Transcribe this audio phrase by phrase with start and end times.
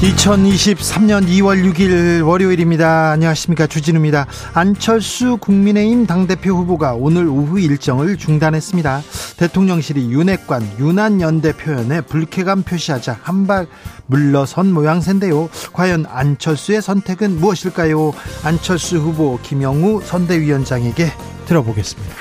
[0.00, 3.10] 2023년 2월 6일 월요일입니다.
[3.10, 3.66] 안녕하십니까.
[3.66, 4.26] 주진우입니다.
[4.54, 9.02] 안철수 국민의힘 당대표 후보가 오늘 오후 일정을 중단했습니다.
[9.36, 13.66] 대통령실이 윤핵관, 윤한연대 표현에 불쾌감 표시하자 한발
[14.06, 15.50] 물러선 모양새인데요.
[15.74, 18.14] 과연 안철수의 선택은 무엇일까요?
[18.42, 21.12] 안철수 후보 김영우 선대위원장에게
[21.44, 22.14] 들어보겠습니다.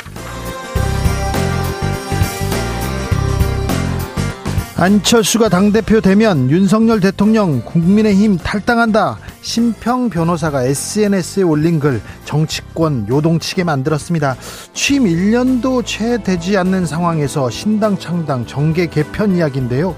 [4.80, 9.18] 안철수가 당대표 되면 윤석열 대통령 국민의힘 탈당한다.
[9.42, 14.38] 심평 변호사가 SNS에 올린 글 정치권 요동치게 만들었습니다.
[14.72, 19.98] 취임 1년도 채 되지 않는 상황에서 신당 창당 정계 개편 이야기인데요.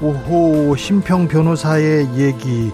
[0.00, 2.70] 오호 심평 변호사의 얘기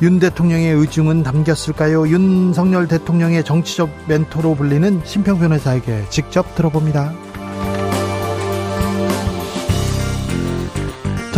[0.00, 2.06] 윤 대통령의 의중은 담겼을까요?
[2.06, 7.27] 윤석열 대통령의 정치적 멘토로 불리는 심평 변호사에게 직접 들어봅니다.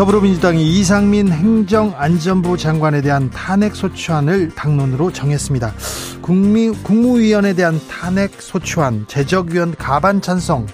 [0.01, 5.75] 더불어민주당이 이상민 행정안전부 장관에 대한 탄핵소추안을 당론으로 정했습니다.
[6.23, 10.67] 국민, 국무위원에 대한 탄핵소추안, 제적위원 가반 찬성,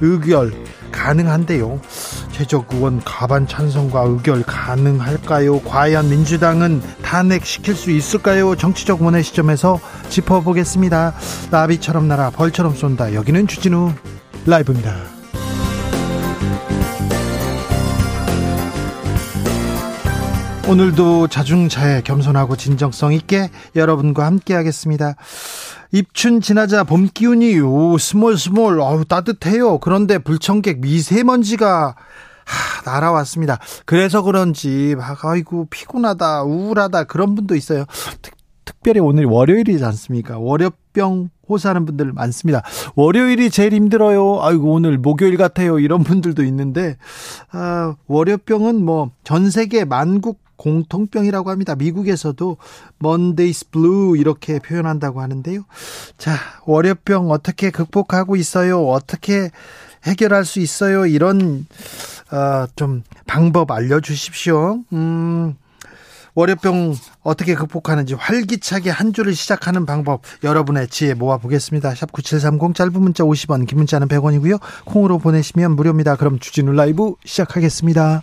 [0.00, 0.54] 의결
[0.92, 1.78] 가능한데요.
[2.32, 5.60] 제적의원 가반 찬성과 의결 가능할까요?
[5.60, 8.56] 과연 민주당은 탄핵시킬 수 있을까요?
[8.56, 9.78] 정치적 원의 시점에서
[10.08, 11.12] 짚어보겠습니다.
[11.50, 13.12] 나비처럼 날아 벌처럼 쏜다.
[13.12, 13.92] 여기는 주진우
[14.46, 15.19] 라이브입니다.
[20.70, 25.16] 오늘도 자중자애 겸손하고 진정성 있게 여러분과 함께 하겠습니다.
[25.90, 29.78] 입춘 지나자 봄 기운이 오 스멀스멀 어우 따뜻해요.
[29.78, 31.96] 그런데 불청객 미세먼지가
[32.44, 33.58] 하, 날아왔습니다.
[33.84, 37.84] 그래서 그런지 막 아이고 피곤하다 우울하다 그런 분도 있어요.
[38.22, 40.38] 특, 특별히 오늘 월요일이지 않습니까?
[40.38, 42.62] 월요병 호소하는 분들 많습니다.
[42.94, 44.38] 월요일이 제일 힘들어요.
[44.40, 45.80] 아이고 오늘 목요일 같아요.
[45.80, 46.96] 이런 분들도 있는데
[47.50, 51.74] 아, 월요병은 뭐 전 세계 만국 공통병이라고 합니다.
[51.74, 52.58] 미국에서도
[53.02, 55.62] Monday's Blue 이렇게 표현한다고 하는데요.
[56.18, 58.86] 자, 월요병 어떻게 극복하고 있어요?
[58.86, 59.50] 어떻게
[60.04, 61.06] 해결할 수 있어요?
[61.06, 61.66] 이런
[62.30, 64.84] 어, 좀 방법 알려주십시오.
[64.92, 65.54] 음,
[66.34, 71.94] 월요병 어떻게 극복하는지 활기차게 한 주를 시작하는 방법 여러분의 지혜 모아보겠습니다.
[71.94, 74.60] 샵 9730 짧은 문자 50원 긴 문자는 100원이고요.
[74.84, 76.16] 콩으로 보내시면 무료입니다.
[76.16, 78.22] 그럼 주진우 라이브 시작하겠습니다.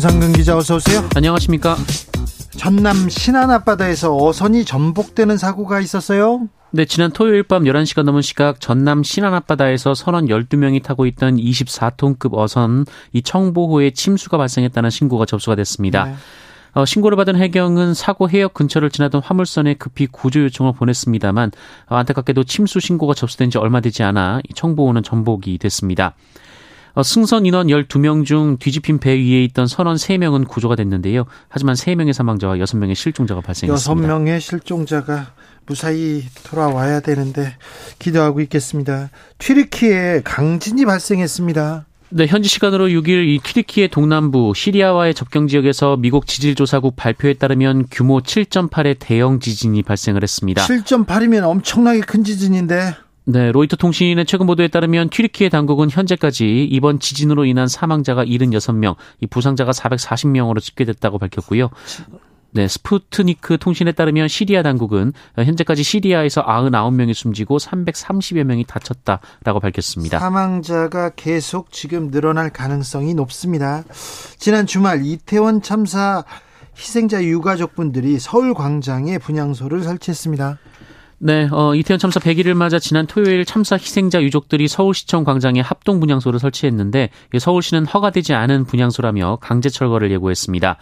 [0.00, 1.06] 정상근 기자 어서 오세요.
[1.14, 1.76] 안녕하십니까?
[2.56, 6.48] 전남 신안 앞바다에서 어선이 전복되는 사고가 있었어요.
[6.70, 12.32] 네, 지난 토요일 밤 11시가 넘은 시각 전남 신안 앞바다에서 선원 12명이 타고 있던 24톤급
[12.32, 16.04] 어선 이 청보호에 침수가 발생했다는 신고가 접수가 됐습니다.
[16.04, 16.14] 네.
[16.72, 21.50] 어, 신고를 받은 해경은 사고 해역 근처를 지나던 화물선에 급히 구조 요청을 보냈습니다만
[21.90, 26.14] 어, 안타깝게도 침수 신고가 접수된 지 얼마 되지 않아 청보호는 전복이 됐습니다.
[26.94, 31.24] 어, 승선 인원 12명 중 뒤집힌 배 위에 있던 선원 3명은 구조가 됐는데요.
[31.48, 34.08] 하지만 3명의 사망자와 6명의 실종자가 발생했습니다.
[34.08, 35.32] 6명의 실종자가
[35.66, 37.54] 무사히 돌아와야 되는데
[37.98, 39.10] 기도하고 있겠습니다.
[39.38, 41.86] 튀르키에 강진이 발생했습니다.
[42.12, 48.18] 네, 현지 시간으로 6일 이 튀르키의 동남부 시리아와의 접경 지역에서 미국 지질조사국 발표에 따르면 규모
[48.18, 50.66] 7.8의 대형 지진이 발생을 했습니다.
[50.66, 52.96] 7.8이면 엄청나게 큰 지진인데
[53.32, 59.26] 네, 로이터 통신의 최근 보도에 따르면 튀르키예 당국은 현재까지 이번 지진으로 인한 사망자가 76명, 이
[59.26, 61.70] 부상자가 440명으로 집계됐다고 밝혔고요.
[62.52, 70.18] 네, 스푸트니크 통신에 따르면 시리아 당국은 현재까지 시리아에서 99명이 숨지고 330여 명이 다쳤다라고 밝혔습니다.
[70.18, 73.84] 사망자가 계속 지금 늘어날 가능성이 높습니다.
[74.38, 76.24] 지난 주말 이태원 참사
[76.76, 80.58] 희생자 유가족분들이 서울 광장에 분향소를 설치했습니다.
[81.22, 86.40] 네, 어, 이태원 참사 100일을 맞아 지난 토요일 참사 희생자 유족들이 서울시청 광장에 합동 분향소를
[86.40, 90.78] 설치했는데 서울시는 허가되지 않은 분향소라며 강제 철거를 예고했습니다.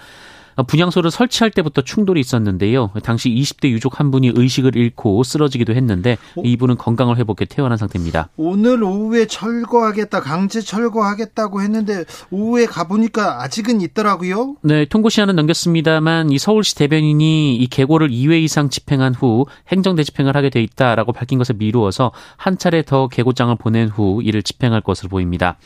[0.58, 2.90] 어, 분향소를 설치할 때부터 충돌이 있었는데요.
[3.05, 6.43] 당시 20대 유족 한 분이 의식을 잃고 쓰러지기도 했는데 어?
[6.44, 8.28] 이분은 건강을 회복해 퇴원한 상태입니다.
[8.37, 14.56] 오늘 오후에 철거하겠다, 강제 철거하겠다고 했는데 오후에 가보니까 아직은 있더라고요.
[14.62, 20.02] 네, 통고 시한은 넘겼습니다만 이 서울시 대변인이 이 계고를 2회 이상 집행한 후 행정 대
[20.02, 24.81] 집행을 하게 돼 있다라고 밝힌 것을 미루어서 한 차례 더 계고장을 보낸 후 이를 집행할
[24.81, 25.56] 것으로 보입니다.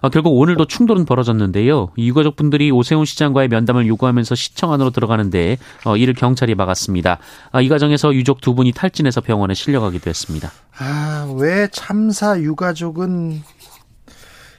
[0.00, 1.90] 어, 결국 오늘도 충돌은 벌어졌는데요.
[1.98, 7.18] 유가족 분들이 오세훈 시장과의 면담을 요구하면서 시청 안으로 들어가는데 어, 이를 경찰이 막았습니다.
[7.52, 10.50] 아, 이 과정에서 유족 두 분이 탈진해서 병원에 실려가기도 했습니다.
[10.78, 13.42] 아, 왜 참사 유가족은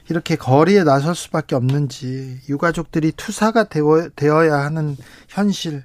[0.08, 4.96] 이렇게 거리에 나설 수밖에 없는지 유가족들이 투사가 되어, 되어야 하는
[5.28, 5.84] 현실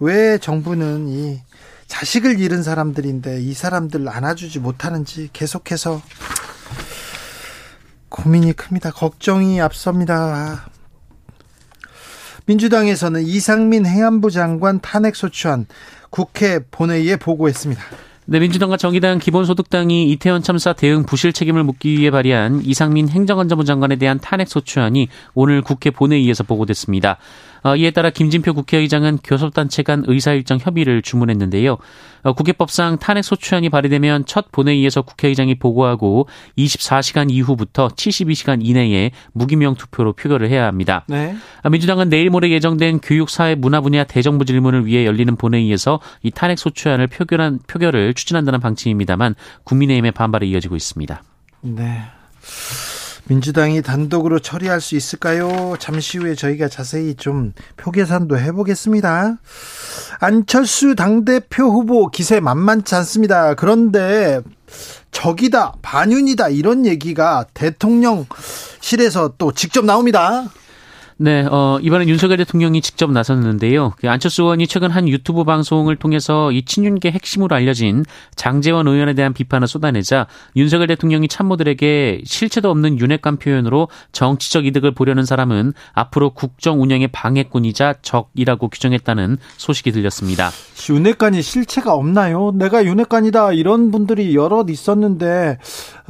[0.00, 1.40] 왜 정부는 이
[1.86, 6.02] 자식을 잃은 사람들인데 이 사람들 안아주지 못하는지 계속해서
[8.08, 8.90] 고민이 큽니다.
[8.90, 10.68] 걱정이 앞섭니다.
[12.46, 15.66] 민주당에서는 이상민 행안부 장관 탄핵 소추안
[16.10, 17.82] 국회 본회의에 보고했습니다.
[18.30, 23.96] 네, 민주당과 정의당, 기본소득당이 이태원 참사 대응 부실 책임을 묻기 위해 발의한 이상민 행정안전부 장관에
[23.96, 27.16] 대한 탄핵 소추안이 오늘 국회 본회의에서 보고됐습니다.
[27.62, 31.76] 어, 이에 따라 김진표 국회의장은 교섭단체 간 의사일정 협의를 주문했는데요.
[32.22, 40.14] 어, 국회법상 탄핵 소추안이 발의되면 첫 본회의에서 국회의장이 보고하고 24시간 이후부터 72시간 이내에 무기명 투표로
[40.14, 41.04] 표결을 해야 합니다.
[41.08, 41.36] 네.
[41.62, 46.30] 어, 민주당은 내일 모레 예정된 교육, 사회, 문화 분야 대정부 질문을 위해 열리는 본회의에서 이
[46.30, 49.34] 탄핵 소추안을 표결한 표결을 추진한다는 방침입니다만
[49.64, 51.22] 국민의힘의 반발이 이어지고 있습니다.
[51.62, 52.02] 네.
[53.28, 55.76] 민주당이 단독으로 처리할 수 있을까요?
[55.78, 59.36] 잠시 후에 저희가 자세히 좀 표계산도 해보겠습니다.
[60.18, 63.54] 안철수 당대표 후보 기세 만만치 않습니다.
[63.54, 64.40] 그런데
[65.10, 70.46] 적이다, 반윤이다, 이런 얘기가 대통령실에서 또 직접 나옵니다.
[71.20, 73.94] 네, 어, 이번엔 윤석열 대통령이 직접 나섰는데요.
[73.98, 78.04] 그 안철수 의원이 최근 한 유튜브 방송을 통해서 이 친윤계 핵심으로 알려진
[78.36, 85.24] 장재원 의원에 대한 비판을 쏟아내자 윤석열 대통령이 참모들에게 실체도 없는 윤핵관 표현으로 정치적 이득을 보려는
[85.24, 90.50] 사람은 앞으로 국정 운영의 방해꾼이자 적이라고 규정했다는 소식이 들렸습니다.
[90.88, 92.52] 윤핵관이 실체가 없나요?
[92.54, 95.58] 내가 윤핵관이다 이런 분들이 여럿 있었는데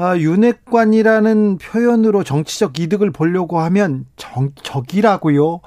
[0.00, 5.60] 아, 윤핵관이라는 표현으로 정치적 이득을 보려고 하면 정, 적이 적이라고요?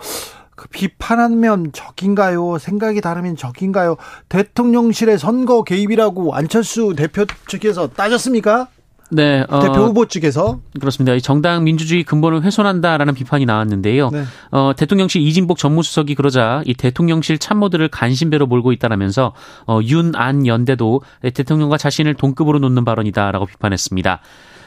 [0.56, 2.58] 그 비판하면 적인가요?
[2.58, 3.98] 생각이 다르면 적인가요?
[4.30, 8.70] 대통령실의 선거 개입이라고 안철수 대표 측에서 따졌습니까?
[9.12, 11.18] 네, 어, 대표 후보 측에서 그렇습니다.
[11.20, 14.10] 정당 민주주의 근본을 훼손한다라는 비판이 나왔는데요.
[14.10, 14.24] 네.
[14.52, 19.34] 어, 대통령실 이진복 전무수석이 그러자 이 대통령실 참모들을 간신배로 몰고 있다라면서
[19.68, 21.02] 어, 윤안 연대도
[21.34, 24.22] 대통령과 자신을 동급으로 놓는 발언이다라고 비판했습니다.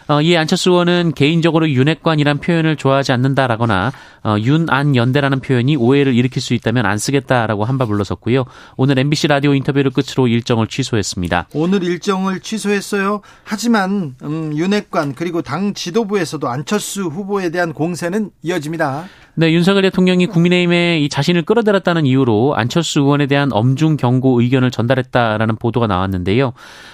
[0.06, 3.92] 어, 이 안철수 의원은 개인적으로 윤핵관이란 표현을 좋아하지 않는다라거나
[4.24, 8.44] 어, 윤안 연대라는 표현이 오해를 일으킬 수 있다면 안 쓰겠다라고 한바 불러섰고요.
[8.76, 11.48] 오늘 MBC 라디오 인터뷰를 끝으로 일정을 취소했습니다.
[11.54, 13.22] 오늘 일정을 취소했어요.
[13.44, 19.08] 하지만 음, 윤핵관 그리고 당 지도부에서도 안철수 후보에 대한 공세는 이어집니다.
[19.36, 25.56] 네, 윤석열 대통령이 국민의힘에 이 자신을 끌어들였다는 이유로 안철수 의원에 대한 엄중 경고 의견을 전달했다라는
[25.56, 26.52] 보도가 나왔는데요.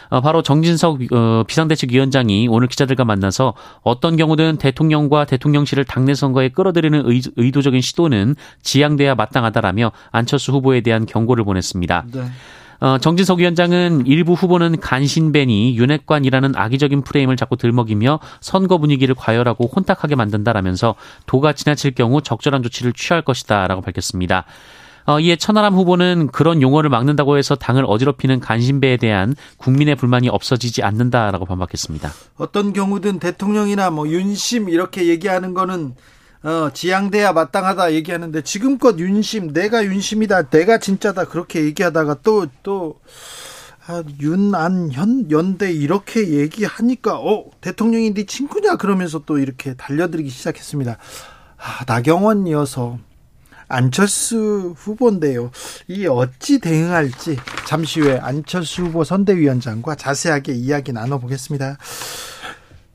[0.09, 7.05] 어, 바로 정진석 어, 비상대책위원장이 오늘 기자들과 만나서 어떤 경우든 대통령과 대통령실을 당내 선거에 끌어들이는
[7.37, 12.07] 의, 도적인 시도는 지양돼야 마땅하다라며 안철수 후보에 대한 경고를 보냈습니다.
[12.13, 12.23] 네.
[12.81, 20.15] 어, 정진석 위원장은 일부 후보는 간신배니 윤핵관이라는 악의적인 프레임을 자꾸 들먹이며 선거 분위기를 과열하고 혼탁하게
[20.15, 20.95] 만든다라면서
[21.27, 24.47] 도가 지나칠 경우 적절한 조치를 취할 것이다라고 밝혔습니다.
[25.07, 30.83] 어, 이에 천하람 후보는 그런 용어를 막는다고 해서 당을 어지럽히는 간신배에 대한 국민의 불만이 없어지지
[30.83, 32.11] 않는다라고 반박했습니다.
[32.37, 35.95] 어떤 경우든 대통령이나 뭐 윤심 이렇게 얘기하는 거는
[36.43, 43.01] 어, 지양돼야 마땅하다 얘기하는데 지금껏 윤심 내가 윤심이다 내가 진짜다 그렇게 얘기하다가 또 또
[43.91, 50.97] 아, 윤안현 연대 이렇게 얘기하니까 어 대통령이 네 친구냐 그러면서 또 이렇게 달려들기 시작했습니다.
[51.57, 52.99] 아, 나경원이어서
[53.67, 55.51] 안철수 후보인데요.
[55.89, 61.77] 이 어찌 대응할지 잠시 후에 안철수 후보 선대위원장과 자세하게 이야기 나눠보겠습니다.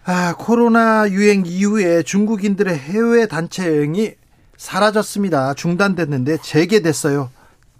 [0.06, 4.12] 아, 코로나 유행 이후에 중국인들의 해외 단체 여행이
[4.56, 5.56] 사라졌습니다.
[5.56, 7.30] 중단됐는데 재개됐어요.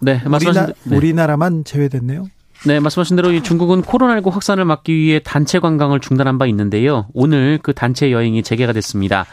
[0.00, 2.28] 네, 말씀하신 우리나, 우리나라만 제외됐네요.
[2.66, 7.06] 네, 말씀하신 대로 중국은 코로나19 확산을 막기 위해 단체 관광을 중단한 바 있는데요.
[7.14, 9.26] 오늘 그 단체 여행이 재개가 됐습니다.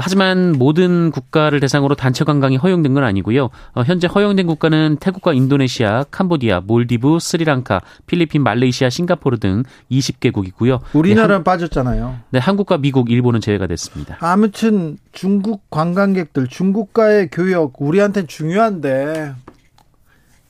[0.00, 3.50] 하지만 모든 국가를 대상으로 단체 관광이 허용된 건 아니고요.
[3.74, 10.80] 어, 현재 허용된 국가는 태국과 인도네시아, 캄보디아, 몰디브, 스리랑카, 필리핀, 말레이시아, 싱가포르 등 20개국이고요.
[10.94, 12.16] 우리나라는 네, 빠졌잖아요.
[12.30, 14.16] 네, 한국과 미국, 일본은 제외가 됐습니다.
[14.20, 19.34] 아무튼 중국 관광객들, 중국과의 교역 우리한테는 중요한데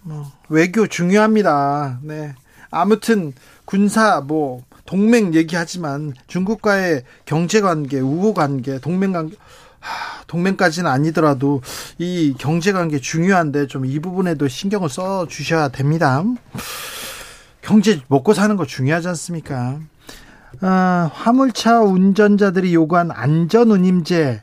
[0.03, 2.01] 뭐, 외교 중요합니다.
[2.03, 2.35] 네.
[2.71, 3.33] 아무튼
[3.65, 9.37] 군사 뭐 동맹 얘기하지만 중국과의 경제 관계, 우호 관계, 동맹 관계
[10.29, 11.61] 동맹까지는 아니더라도
[11.99, 16.23] 이 경제 관계 중요한데 좀 이 부분에도 신경을 써 주셔야 됩니다.
[17.63, 19.81] 경제 먹고 사는 거 중요하지 않습니까?
[20.61, 24.43] 아, 화물차 운전자들이 요구한 안전 운임제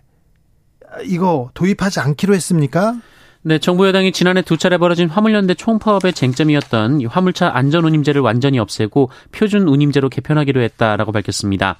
[1.05, 2.95] 이거 도입하지 않기로 했습니까?
[3.41, 9.67] 네, 정부 여당이 지난해 두 차례 벌어진 화물연대 총파업의 쟁점이었던 화물차 안전운임제를 완전히 없애고 표준
[9.69, 11.79] 운임제로 개편하기로 했다라고 밝혔습니다.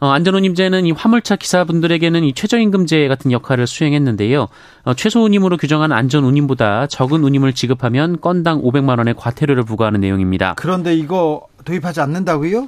[0.00, 4.48] 어, 안전운임제는 이 화물차 기사분들에게는 이 최저임금제 같은 역할을 수행했는데요.
[4.82, 10.52] 어, 최소운임으로 규정한 안전운임보다 적은 운임을 지급하면 건당 500만 원의 과태료를 부과하는 내용입니다.
[10.58, 12.66] 그런데 이거 도입하지 않는다고요?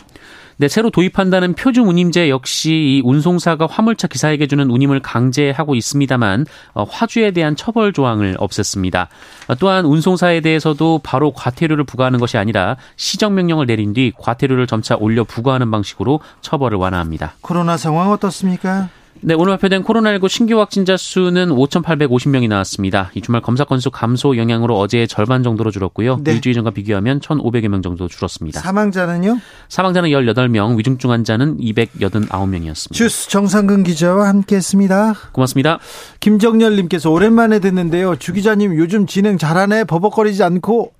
[0.58, 6.84] 네, 새로 도입한다는 표준 운임제 역시 이 운송사가 화물차 기사에게 주는 운임을 강제하고 있습니다만 어,
[6.84, 9.08] 화주에 대한 처벌 조항을 없앴습니다.
[9.48, 14.96] 어, 또한 운송사에 대해서도 바로 과태료를 부과하는 것이 아니라 시정 명령을 내린 뒤 과태료를 점차
[14.96, 17.34] 올려 부과하는 방식으로 처벌을 완화합니다.
[17.42, 18.88] 코로나 상황 어떻습니까?
[19.22, 23.10] 네, 오늘 발표된 코로나19 신규 확진자 수는 5,850명이 나왔습니다.
[23.14, 26.18] 이 주말 검사 건수 감소 영향으로 어제의 절반 정도로 줄었고요.
[26.22, 26.32] 네.
[26.34, 28.60] 일주일 전과 비교하면 1,500여 명 정도 줄었습니다.
[28.60, 29.38] 사망자는요?
[29.68, 32.92] 사망자는 18명, 위중증 환자는 289명이었습니다.
[32.92, 35.14] 주스 정상근 기자와 함께했습니다.
[35.32, 35.78] 고맙습니다.
[36.20, 38.16] 김정열님께서 오랜만에 듣는데요.
[38.16, 39.84] 주 기자님 요즘 진행 잘하네.
[39.84, 40.92] 버벅거리지 않고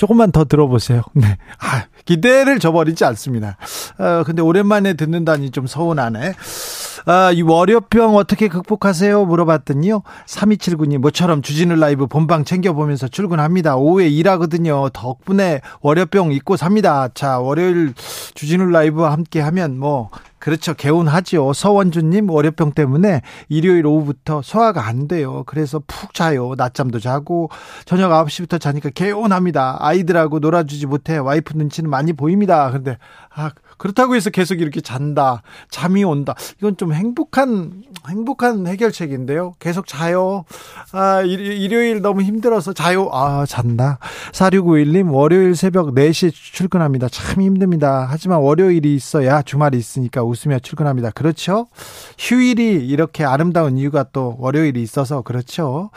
[0.00, 1.02] 조금만 더 들어보세요.
[1.12, 1.36] 네.
[1.58, 3.58] 아, 기대를 저버리지 않습니다.
[3.98, 6.32] 어, 근데 오랜만에 듣는다니 좀 서운하네.
[7.04, 9.26] 아, 이 월요병 어떻게 극복하세요?
[9.26, 10.02] 물어봤더니요.
[10.26, 13.76] 3279님, 모처럼 주진우 라이브 본방 챙겨보면서 출근합니다.
[13.76, 14.88] 오후에 일하거든요.
[14.88, 17.08] 덕분에 월요병 잊고 삽니다.
[17.12, 17.92] 자, 월요일
[18.34, 20.08] 주진우 라이브와 함께 하면 뭐,
[20.40, 20.72] 그렇죠.
[20.74, 21.52] 개운하죠.
[21.52, 25.44] 서원주님 월요병 때문에 일요일 오후부터 소화가 안 돼요.
[25.46, 26.54] 그래서 푹 자요.
[26.56, 27.50] 낮잠도 자고
[27.84, 29.76] 저녁 9시부터 자니까 개운합니다.
[29.80, 32.70] 아이들하고 놀아주지 못해 와이프 눈치는 많이 보입니다.
[32.70, 32.96] 근데
[33.34, 33.50] 아
[33.80, 35.40] 그렇다고 해서 계속 이렇게 잔다.
[35.70, 36.34] 잠이 온다.
[36.58, 39.54] 이건 좀 행복한, 행복한 해결책인데요.
[39.58, 40.44] 계속 자요.
[40.92, 43.08] 아, 일요일 너무 힘들어서 자요.
[43.10, 43.98] 아, 잔다.
[44.32, 47.08] 4691님, 월요일 새벽 4시에 출근합니다.
[47.08, 48.06] 참 힘듭니다.
[48.06, 51.10] 하지만 월요일이 있어야 주말이 있으니까 웃으며 출근합니다.
[51.12, 51.66] 그렇죠?
[52.18, 55.88] 휴일이 이렇게 아름다운 이유가 또 월요일이 있어서 그렇죠.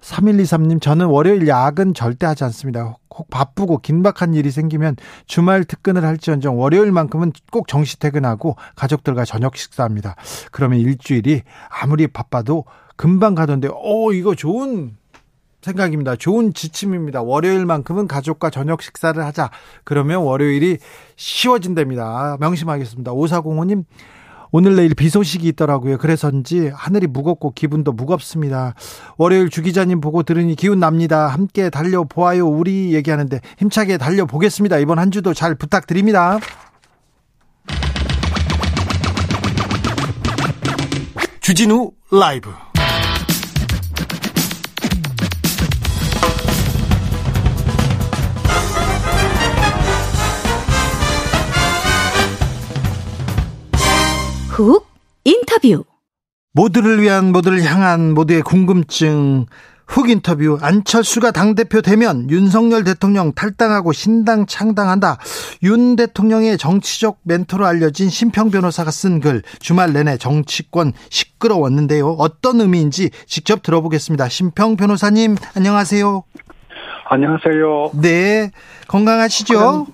[0.00, 2.96] 3123님, 저는 월요일 야근 절대 하지 않습니다.
[3.10, 10.16] 혹 바쁘고 긴박한 일이 생기면 주말 특근을 할지언정 월요일만큼은 꼭 정시 퇴근하고 가족들과 저녁 식사합니다.
[10.52, 12.64] 그러면 일주일이 아무리 바빠도
[12.96, 14.96] 금방 가던데, 오, 이거 좋은
[15.62, 16.14] 생각입니다.
[16.16, 17.22] 좋은 지침입니다.
[17.22, 19.50] 월요일만큼은 가족과 저녁 식사를 하자.
[19.84, 20.78] 그러면 월요일이
[21.16, 22.36] 쉬워진답니다.
[22.38, 23.12] 명심하겠습니다.
[23.12, 23.84] 5405님,
[24.58, 25.98] 오늘 내일 비 소식이 있더라고요.
[25.98, 28.72] 그래서인지 하늘이 무겁고 기분도 무겁습니다.
[29.18, 31.26] 월요일 주 기자님 보고 들으니 기운 납니다.
[31.26, 32.48] 함께 달려 보아요.
[32.48, 34.78] 우리 얘기하는데 힘차게 달려 보겠습니다.
[34.78, 36.38] 이번 한 주도 잘 부탁드립니다.
[41.42, 42.48] 주진우 라이브
[54.56, 54.86] 훅
[55.24, 55.84] 인터뷰
[56.54, 59.44] 모두를 위한 모두를 향한 모두의 궁금증
[59.86, 65.18] 훅 인터뷰 안철수가 당대표 되면 윤석열 대통령 탈당하고 신당 창당한다.
[65.62, 72.16] 윤 대통령의 정치적 멘토로 알려진 심평 변호사가 쓴 글 주말 내내 정치권 시끄러웠는데요.
[72.18, 74.30] 어떤 의미인지 직접 들어보겠습니다.
[74.30, 76.24] 심평 변호사님 안녕하세요.
[77.10, 77.90] 안녕하세요.
[78.00, 78.50] 네.
[78.88, 79.86] 건강하시죠?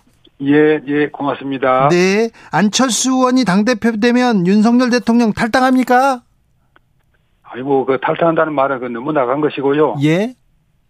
[0.43, 1.89] 예, 예, 고맙습니다.
[1.91, 2.31] 네.
[2.51, 6.23] 안철수 의원이 당대표 되면 윤석열 대통령 탈당합니까?
[7.43, 9.97] 아이고, 그 탈당한다는 말은 그 너무 나간 것이고요.
[10.03, 10.35] 예.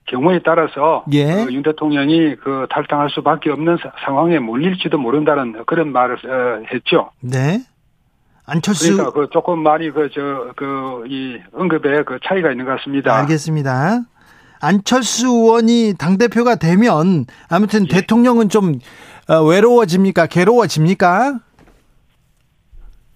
[0.07, 1.45] 경우에 따라서 예.
[1.45, 7.11] 그 윤 대통령이 그 탈당할 수밖에 없는 사, 상황에 몰릴지도 모른다는 그런 말을 어, 했죠.
[7.21, 7.61] 네.
[8.47, 13.17] 안철수 그러니까 그 조금 많이 그 저 그 이 언급에 그 차이가 있는 것 같습니다.
[13.17, 14.01] 알겠습니다.
[14.63, 17.97] 안철수 의원이 당 대표가 되면 아무튼 예.
[17.97, 18.79] 대통령은 좀
[19.29, 20.27] 어, 외로워집니까?
[20.27, 21.39] 괴로워집니까?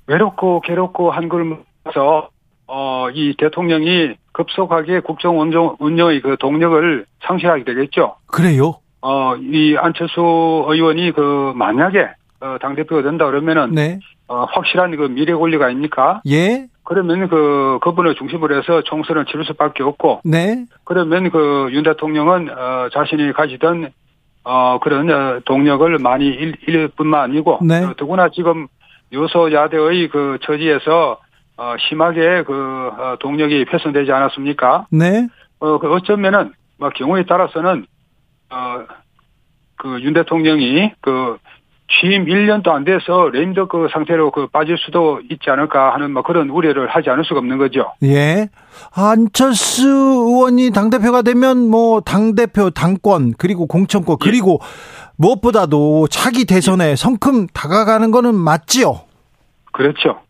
[0.08, 1.44] 외롭고 괴롭고 한걸
[1.84, 2.30] 모아서
[2.66, 8.16] 어, 이 대통령이 급속하게 국정 운영, 운영의 그 동력을 상실하게 되겠죠.
[8.26, 8.80] 그래요?
[9.00, 10.20] 어, 이 안철수
[10.68, 12.08] 의원이 그 만약에
[12.40, 14.00] 어, 당대표가 된다 그러면은 네.
[14.26, 16.20] 어, 확실한 그 미래 권리가 아닙니까?
[16.28, 16.66] 예.
[16.86, 20.64] 그러면 그 그분을 중심으로 해서 총선을 치를 수밖에 없고 네.
[20.84, 23.90] 그러면 그 윤 대통령은 어, 자신이 가지던
[24.44, 27.84] 어 그런 어, 동력을 많이 잃, 잃을 뿐만 아니고 네.
[27.84, 28.68] 어, 더구나 지금
[29.12, 31.18] 요소야대의 그 처지에서
[31.58, 32.52] 어, 심하게 그
[32.96, 34.86] 어, 동력이 훼손되지 않았습니까?
[34.90, 35.28] 네.
[35.58, 37.86] 어, 그 어쩌면은 막 경우에 따라서는
[38.50, 38.84] 어,
[39.76, 41.38] 그 윤 대통령이 그
[41.88, 46.50] 취임 1년도 안 돼서 레임덕 그 상태로 그 빠질 수도 있지 않을까 하는 뭐 그런
[46.50, 47.92] 우려를 하지 않을 수가 없는 거죠.
[48.02, 48.48] 예.
[48.92, 54.24] 안철수 의원이 당대표가 되면 뭐 당대표 당권 그리고 공천권 예.
[54.24, 54.60] 그리고
[55.16, 59.00] 무엇보다도 차기 대선에 성큼 다가가는 거는 맞지요.
[59.72, 60.20] 그렇죠.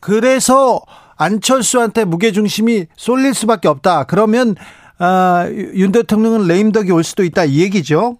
[0.00, 0.80] 그래서
[1.16, 4.04] 안철수한테 무게중심이 쏠릴 수밖에 없다.
[4.04, 4.54] 그러면
[4.98, 8.18] 아, 윤 대통령은 레임덕이 올 수도 있다 이 얘기죠.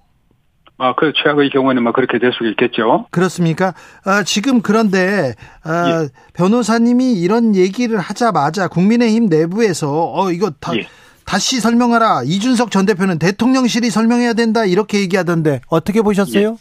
[0.77, 3.07] 아, 그 최악의 경우에는 뭐 그렇게 될 수가 있겠죠.
[3.11, 3.75] 그렇습니까?
[4.05, 6.09] 아, 지금 그런데 아, 예.
[6.35, 10.87] 변호사님이 이런 얘기를 하자마자 국민의힘 내부에서 어 이거 다 예.
[11.25, 12.23] 다시 설명하라.
[12.25, 14.65] 이준석 전 대표는 대통령실이 설명해야 된다.
[14.65, 16.59] 이렇게 얘기하던데 어떻게 보셨어요?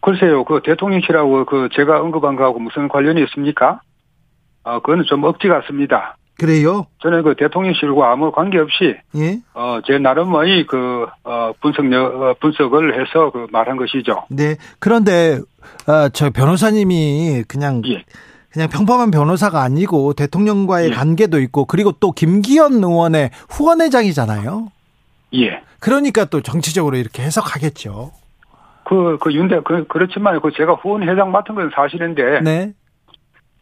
[0.00, 3.80] 글쎄요, 그 대통령실하고 그 제가 언급한 거하고 무슨 관련이 있습니까?
[4.62, 6.16] 아, 그거는 좀 억지 같습니다.
[6.38, 6.86] 그래요?
[7.00, 9.38] 저는 그 대통령실과 아무 관계 없이 예.
[9.54, 14.24] 어, 제 나름의 그, 어, 분석, 어, 분석을 해서 그 말한 것이죠.
[14.28, 14.56] 네.
[14.78, 15.40] 그런데
[15.86, 18.04] 아, 저 변호사님이 그냥 예.
[18.50, 20.94] 그냥 평범한 변호사가 아니고 대통령과의 예.
[20.94, 24.68] 관계도 있고 그리고 또 김기현 의원의 후원회장이잖아요.
[25.34, 25.60] 예.
[25.80, 28.12] 그러니까 또 정치적으로 이렇게 해석하겠죠.
[28.84, 32.72] 그, 그 윤대, 그, 그렇지만 그 제가 후원 회장 맡은 건 사실인데, 네.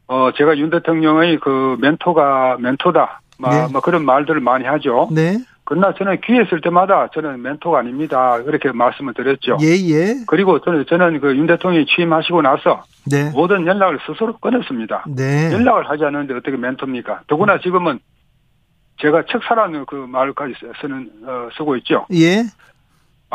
[0.06, 3.20] 어, 제가 윤 대통령의 그 멘토가, 멘토다.
[3.38, 3.72] 막, 네.
[3.72, 5.08] 막 그런 말들을 많이 하죠.
[5.12, 5.38] 네.
[5.64, 8.38] 그러나 저는 귀에 쓸 때마다 저는 멘토가 아닙니다.
[8.44, 9.56] 그렇게 말씀을 드렸죠.
[9.62, 10.14] 예, 예.
[10.26, 13.30] 그리고 저는, 저는 그 윤 대통령이 취임하시고 나서 네.
[13.30, 15.04] 모든 연락을 스스로 끊었습니다.
[15.08, 15.50] 네.
[15.52, 17.22] 연락을 하지 않는데 어떻게 멘토입니까?
[17.26, 17.98] 더구나 지금은
[19.00, 22.06] 제가 책사라는 그 말까지 쓰는, 어, 쓰고 있죠.
[22.12, 22.42] 예.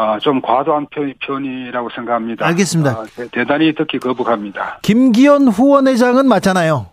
[0.01, 2.47] 아, 좀 과도한 편, 편이라고 생각합니다.
[2.47, 2.91] 알겠습니다.
[2.91, 4.79] 아, 대, 단히 듣기 거북합니다.
[4.81, 6.85] 김기현 후원회장은 맞잖아요.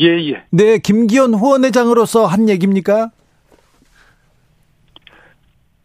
[0.00, 0.42] 예, 예.
[0.50, 3.10] 네, 김기현 후원회장으로서 한 얘기입니까?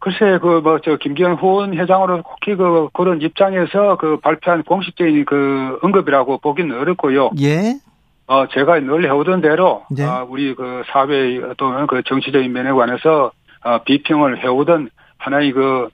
[0.00, 5.78] 글쎄, 그, 뭐, 저, 김기현 후원 회장으로 혹히 그, 그런 입장에서 그 발표한 공식적인 그
[5.82, 7.30] 언급이라고 보기는 어렵고요.
[7.40, 7.78] 예.
[8.26, 10.04] 어, 제가 늘 해오던 대로, 네.
[10.04, 13.30] 아, 우리 그 사회 또는 그 정치적인 면에 관해서,
[13.62, 15.88] 어, 비평을 해오던 하나의 그,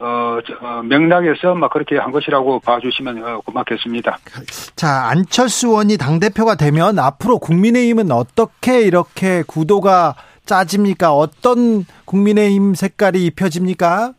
[0.00, 4.18] 어, 저, 어, 맥락에서 막 그렇게 한 것이라고 봐주시면 어, 고맙겠습니다.
[4.76, 10.14] 자, 안철수 의원이 당대표가 되면 앞으로 국민의힘은 어떻게 이렇게 구도가
[10.46, 11.12] 짜집니까?
[11.12, 14.14] 어떤 국민의힘 색깔이 입혀집니까?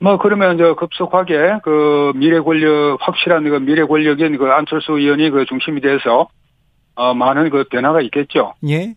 [0.00, 5.44] 뭐 그러면 저 급속하게 그 미래 권력 확실한 그 미래 권력인 그 안철수 의원이 그
[5.46, 6.28] 중심이 돼서
[6.94, 8.54] 어 많은 그 변화가 있겠죠.
[8.68, 8.94] 예.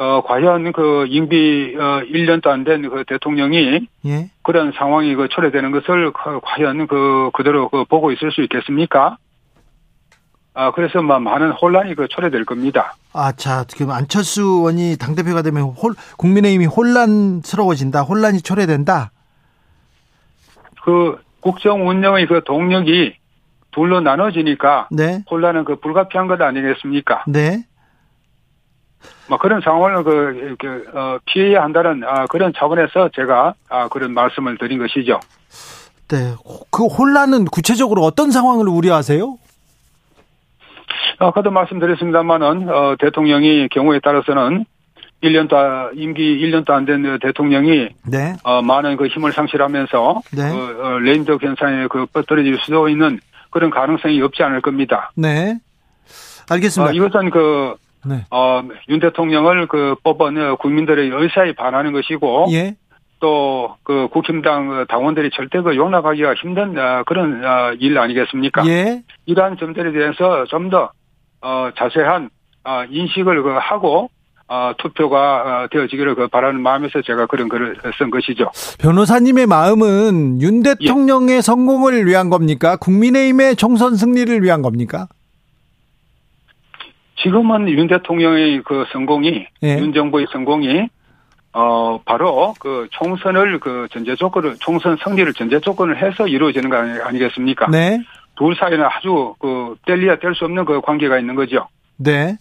[0.00, 4.30] 어 과연 그 임기 어 1년도 안 된 그 대통령이 예.
[4.42, 9.18] 그런 상황이 그 초래되는 것을 그 과연 그 그대로 그 보고 있을 수 있겠습니까?
[10.54, 12.94] 아 그래서 뭐 많은 혼란이 그 초래될 겁니다.
[13.12, 18.00] 아, 자, 지금 안철수 의원이 당대표가 되면 홀, 국민의힘이 혼란스러워진다.
[18.02, 19.10] 혼란이 초래된다.
[20.82, 23.14] 그 국정 운영의 그 동력이
[23.72, 25.22] 둘로 나눠지니까 네.
[25.30, 27.24] 혼란은 그 불가피한 것 아니겠습니까?
[27.28, 27.64] 네.
[29.30, 34.58] 뭐 그런 상황을 그 이렇게 어, 피해야 한다는 아, 그런 차원에서 제가 아, 그런 말씀을
[34.58, 35.20] 드린 것이죠.
[36.08, 36.34] 네.
[36.72, 39.38] 그 혼란은 구체적으로 어떤 상황을 우려하세요?
[41.20, 44.64] 아까도 말씀드렸습니다만은 어, 대통령이 경우에 따라서는
[45.22, 48.34] 1년도 아- 임기 1년도 안 된 대통령이 네.
[48.42, 50.50] 어, 많은 그 힘을 상실하면서 네.
[50.50, 55.12] 그, 어, 레임덕 현상에 그 뻗어질 수도 있는 그런 가능성이 없지 않을 겁니다.
[55.14, 55.52] 네.
[55.52, 56.94] 어, 알겠습니다.
[56.94, 58.24] 이것은 그 네.
[58.30, 62.76] 어, 윤 대통령을 그 뽑은 어, 국민들의 의사에 반하는 것이고 예.
[63.20, 68.66] 또그 국힘당 당원들이 절대 그 용납하기가 힘든 어, 그런 어, 일 아니겠습니까?
[68.66, 69.02] 예.
[69.26, 70.90] 이러한 점들에 대해서 좀더
[71.42, 72.30] 어, 자세한
[72.64, 74.10] 어, 인식을 그 하고
[74.48, 78.50] 어, 투표가 어, 되어지기를 그 바라는 마음에서 제가 그런 글을 쓴 것이죠.
[78.80, 82.76] 변호사님의 마음은 윤 대통령의 성공을 위한 겁니까?
[82.76, 85.06] 국민의힘의 총선 승리를 위한 겁니까?
[87.22, 89.78] 지금은 윤 대통령의 그 성공이 예.
[89.78, 90.88] 윤 정부의 성공이
[91.52, 97.00] 어 바로 그 총선을 그 전제 조건을 총선 승리를 전제 조건을 해서 이루어지는 거 아니,
[97.00, 97.66] 아니겠습니까?
[97.68, 98.00] 네.
[98.36, 101.66] 둘 사이는 아주 그 뗄래야 뗄 수 없는 그 관계가 있는 거죠.
[101.96, 102.36] 네.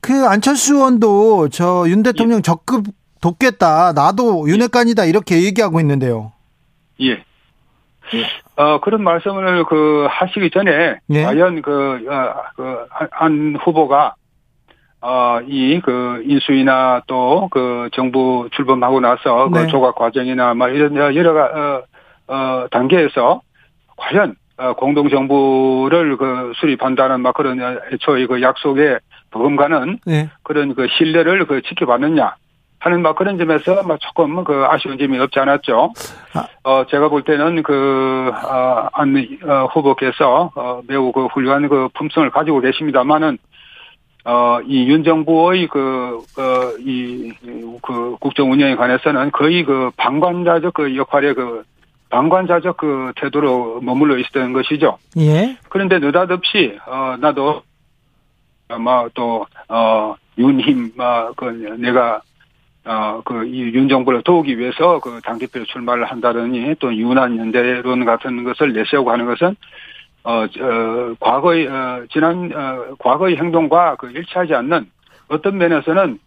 [0.00, 2.84] 그 안철수 의원도 저 윤 대통령 적극
[3.20, 3.92] 돕겠다.
[3.92, 5.04] 나도 윤핵관이다.
[5.06, 6.32] 이렇게 얘기하고 있는데요.
[7.00, 7.24] 예.
[8.56, 11.22] 어, 그런 말씀을 그 하시기 전에 예.
[11.22, 14.14] 과연 그, 어, 그, 한- 한 후보가
[15.02, 19.60] 어, 이 그 인수위나 또 그 정부 출범하고 나서 네.
[19.62, 21.82] 그 조각 과정이나 막 이런 여러 가 어,
[22.34, 23.42] 어, 단계에서
[23.96, 28.98] 과연 어, 공동 정부를 그 수립한다는 막 그런 어, 애초에 그 약속에
[29.32, 30.30] 버금가는 네.
[30.42, 32.34] 그런 그 신뢰를 그 지켜봤느냐
[32.78, 35.92] 하는 막 그런 점에서 막 조금 그 아쉬운 점이 없지 않았죠.
[36.34, 36.46] 아.
[36.62, 42.28] 어 제가 볼 때는 그 어, 안 어, 후보께서 어, 매우 그 훌륭한 그 품성을
[42.30, 43.38] 가지고 계십니다만은
[44.26, 47.32] 어, 이 윤 정부의 그, 어, 이,
[47.80, 51.62] 그 국정 운영에 관해서는 거의 그 방관자적 그 역할에 그
[52.10, 54.98] 방관자적 그 태도로 머물러 있었던 것이죠.
[55.18, 55.56] 예.
[55.68, 57.62] 그런데 느닷없이 어 나도
[58.68, 62.20] 아마 또어 윤힘 아그 내가
[62.86, 69.26] 어그이 윤정부를 도우기 위해서 그 당대표 출마를 한다더니 또 윤한 연대론 같은 것을 내세우고 하는
[69.26, 69.56] 것은
[70.22, 74.86] 어, 어 과거의 어 지난 어 과거의 행동과 그 일치하지 않는
[75.28, 76.18] 어떤 면에서는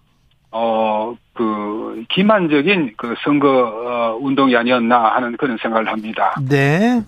[0.51, 6.35] 어 그 기만적인 그 선거 어 운동이 아니었나 하는 그런 생각을 합니다.
[6.49, 7.01] 네.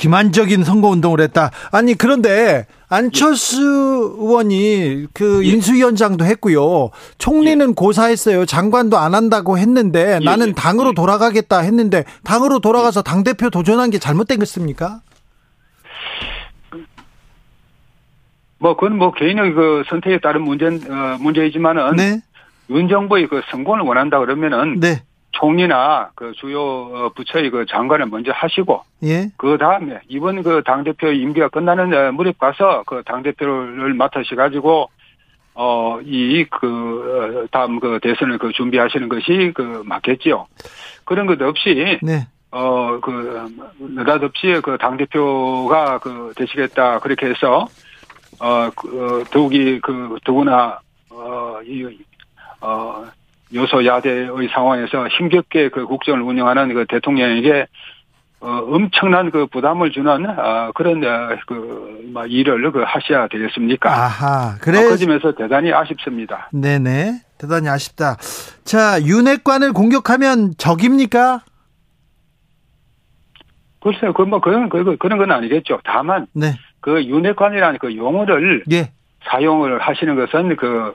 [0.00, 1.50] 기만적인 선거 운동을 했다.
[1.72, 5.50] 아니 그런데 안철수 의원이 그 예.
[5.50, 6.88] 인수위원장도 했고요.
[7.18, 8.46] 총리는 고사했어요.
[8.46, 10.52] 장관도 안 한다고 했는데 예, 나는 예.
[10.52, 10.94] 당으로 예.
[10.94, 15.02] 돌아가겠다 했는데 당으로 돌아가서 당 대표 도전한 게 잘못된 것입니까?
[18.58, 22.20] 뭐 그건 뭐 개인의 그 선택에 따른 문제 어, 문제이지만은 네.
[22.70, 25.02] 윤 정부의 그 성공을 원한다 그러면은 네.
[25.32, 29.30] 총리나 그 주요 어, 부처의 그 장관을 먼저 하시고 예.
[29.36, 34.34] 그 다음에 이번 그 당 대표 임기가 끝나는 어, 무렵 가서 그 당 대표를 맡으시
[34.34, 34.90] 가지고
[35.54, 40.46] 어 이 그 다음 그 대선을 그 준비하시는 것이 그 맞겠지요.
[41.04, 42.26] 그런 것 없이 네.
[42.50, 43.46] 어그
[43.78, 47.66] 느닷없이 그 당 대표가 그 되시겠다 그렇게 해서
[48.40, 48.88] 어, 그,
[49.20, 51.90] 어, 더욱이 그 더구나 어이어
[53.52, 57.66] 요소야대의 상황에서 힘겹게 그 국정을 운영하는 그 대통령에게
[58.40, 63.90] 어, 엄청난 그 부담을 주는 아, 그런 어, 그 뭐, 일을 그 하셔야 되겠습니까?
[63.90, 64.54] 아하.
[64.60, 64.96] 그 그래.
[64.96, 66.48] 점에서 대단히 아쉽습니다.
[66.52, 67.20] 네네.
[67.36, 68.16] 대단히 아쉽다.
[68.64, 71.42] 자, 윤핵관을 공격하면 적입니까?
[73.82, 75.80] 글쎄요, 그 뭐 그런 그 그런 건 아니겠죠.
[75.84, 76.54] 다만 네.
[76.80, 78.90] 그 윤핵관이라는 그 용어를 예.
[79.24, 80.94] 사용을 하시는 것은 그,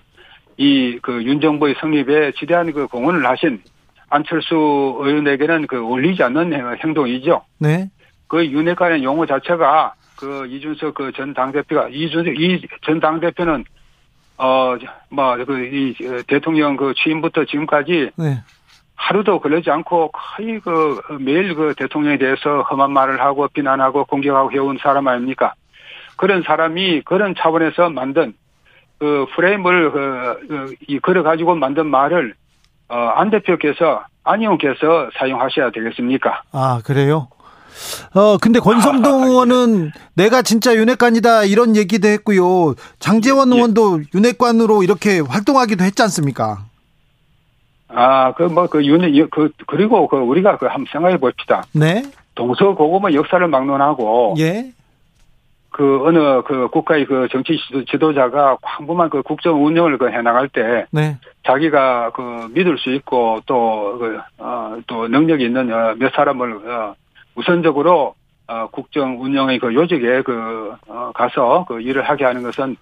[0.57, 3.61] 이, 그, 윤 정부의 성립에 지대한 그 공헌을 하신
[4.09, 4.55] 안철수
[5.01, 7.41] 의원에게는 그 어울리지 않는 행- 행동이죠.
[7.59, 7.89] 네.
[8.27, 13.65] 그 윤핵관의 용어 자체가 그 이준석 그 전 당대표가, 이준석, 이 전 당대표는
[14.37, 14.75] 어,
[15.09, 18.37] 뭐, 그, 이, 어, 대통령 그 취임부터 지금까지 네.
[18.95, 24.77] 하루도 걸리지 않고 거의 그 매일 그 대통령에 대해서 험한 말을 하고 비난하고 공격하고 해온
[24.81, 25.53] 사람 아닙니까?
[26.17, 28.33] 그런 사람이 그런 차원에서 만든
[28.97, 32.33] 그 프레임을 그, 그, 이 걸어 가지고 만든 말을
[32.87, 36.41] 어, 안 대표께서 안 의원께서 사용하셔야 되겠습니까?
[36.51, 37.27] 아, 그래요?
[38.13, 39.29] 어, 근데 권성동 아, 예.
[39.29, 42.75] 의원은 내가 진짜 윤핵관이다 이런 얘기도 했고요.
[42.99, 43.55] 장재원 예.
[43.55, 46.65] 의원도 윤핵관으로 이렇게 활동하기도 했지 않습니까?
[47.89, 51.63] 아, 그 뭐그 윤, 그 그리고 그 우리가 그 한번 생각해 봅시다.
[51.73, 52.03] 네.
[52.35, 54.71] 동서고금의 역사를 막론하고 예.
[55.75, 60.85] 그 어느 그 국가의 그 정치 지도- 지도자가 광범한 그 국정 운영을 그 해나갈 때
[60.91, 61.17] 네.
[61.45, 66.95] 자기가 그 믿을 수 있고 또 그, 어, 또 능력이 있는 어, 몇 사람을 어,
[67.35, 68.15] 우선적으로
[68.47, 72.77] 어, 국정 운영의 그 요직에 그 어, 가서 그 일을 하게 하는 것은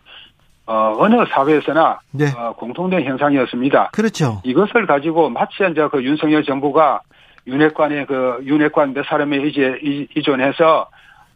[0.67, 2.25] 어, 어느 사회에서나 네.
[2.38, 3.89] 어, 공통된 현상이었습니다.
[3.91, 4.39] 그렇죠.
[4.43, 7.01] 이것을 가지고 마치 이제 그 윤석열 정부가
[7.47, 10.88] 윤핵관의 그 윤핵관 몇 사람에 이제 이- 이존해서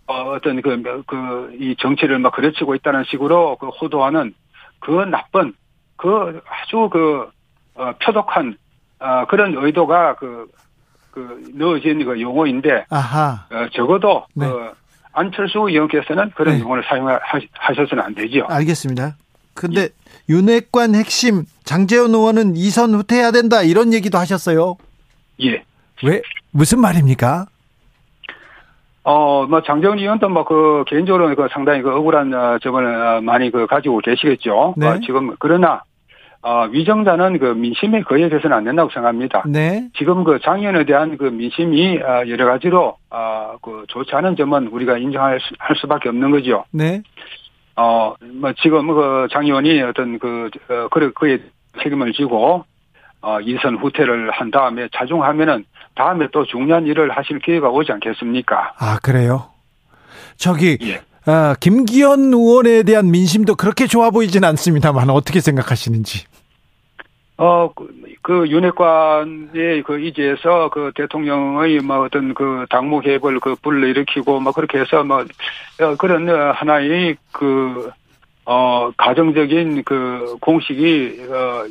[0.07, 4.33] 어, 어떤 그, 그, 이 정치를 막 그르치고 있다는 식으로 그 호도하는
[4.79, 5.53] 그 나쁜,
[5.97, 7.29] 그 아주 그,
[7.75, 8.57] 어, 표독한,
[8.99, 10.49] 어, 그런 의도가 그,
[11.11, 13.45] 그, 넣어진 그 용어인데, 아하.
[13.51, 14.47] 어, 적어도 네.
[14.47, 14.71] 그,
[15.11, 16.61] 안철수 의원께서는 그런 네.
[16.61, 18.45] 용어를 사용하셔서는 안 되죠.
[18.49, 19.17] 알겠습니다.
[19.55, 19.89] 근데
[20.29, 24.77] 윤핵관 핵심 장재원 의원은 이선 후퇴해야 된다 이런 얘기도 하셨어요.
[25.41, 25.63] 예.
[26.03, 27.47] 왜 무슨 말입니까?
[29.09, 33.49] 어, 뭐, 장정리 의원도 뭐, 그, 개인적으로 그 상당히 그 억울한 어, 점을 어, 많이
[33.49, 34.73] 그 가지고 계시겠죠.
[34.75, 34.85] 네.
[34.85, 35.81] 어, 지금, 그러나,
[36.41, 39.45] 어, 위정자는 그 민심에 거역해서는 안 된다고 생각합니다.
[39.47, 39.87] 네.
[39.97, 44.97] 지금 그 장의원에 대한 그 민심이 어, 여러 가지로, 어, 그 좋지 않은 점은 우리가
[44.97, 46.65] 인정할 수, 할 수밖에 없는 거죠.
[46.71, 47.01] 네.
[47.77, 51.39] 어, 뭐, 지금 그 장의원이 어떤 그, 어, 그, 그에
[51.81, 52.65] 책임을 지고,
[53.21, 55.63] 어, 이선 후퇴를 한 다음에 자중하면은
[55.97, 58.73] 다음에 또 중요한 일을 하실 기회가 오지 않겠습니까?
[58.77, 59.49] 아, 그래요?
[60.37, 61.01] 저기, 예.
[61.25, 66.25] 아, 김기현 의원에 대한 민심도 그렇게 좋아 보이진 않습니다만 어떻게 생각하시는지.
[67.37, 67.87] 어, 그,
[68.21, 74.79] 그 윤핵관의 그 이지에서 그 대통령의 뭐 어떤 그 당무 개입을 그 불러일으키고 뭐 그렇게
[74.79, 75.19] 해서 뭐
[75.81, 77.91] 어, 그런 하나의 그,
[78.45, 81.65] 어, 가정적인 그 공식이, 어,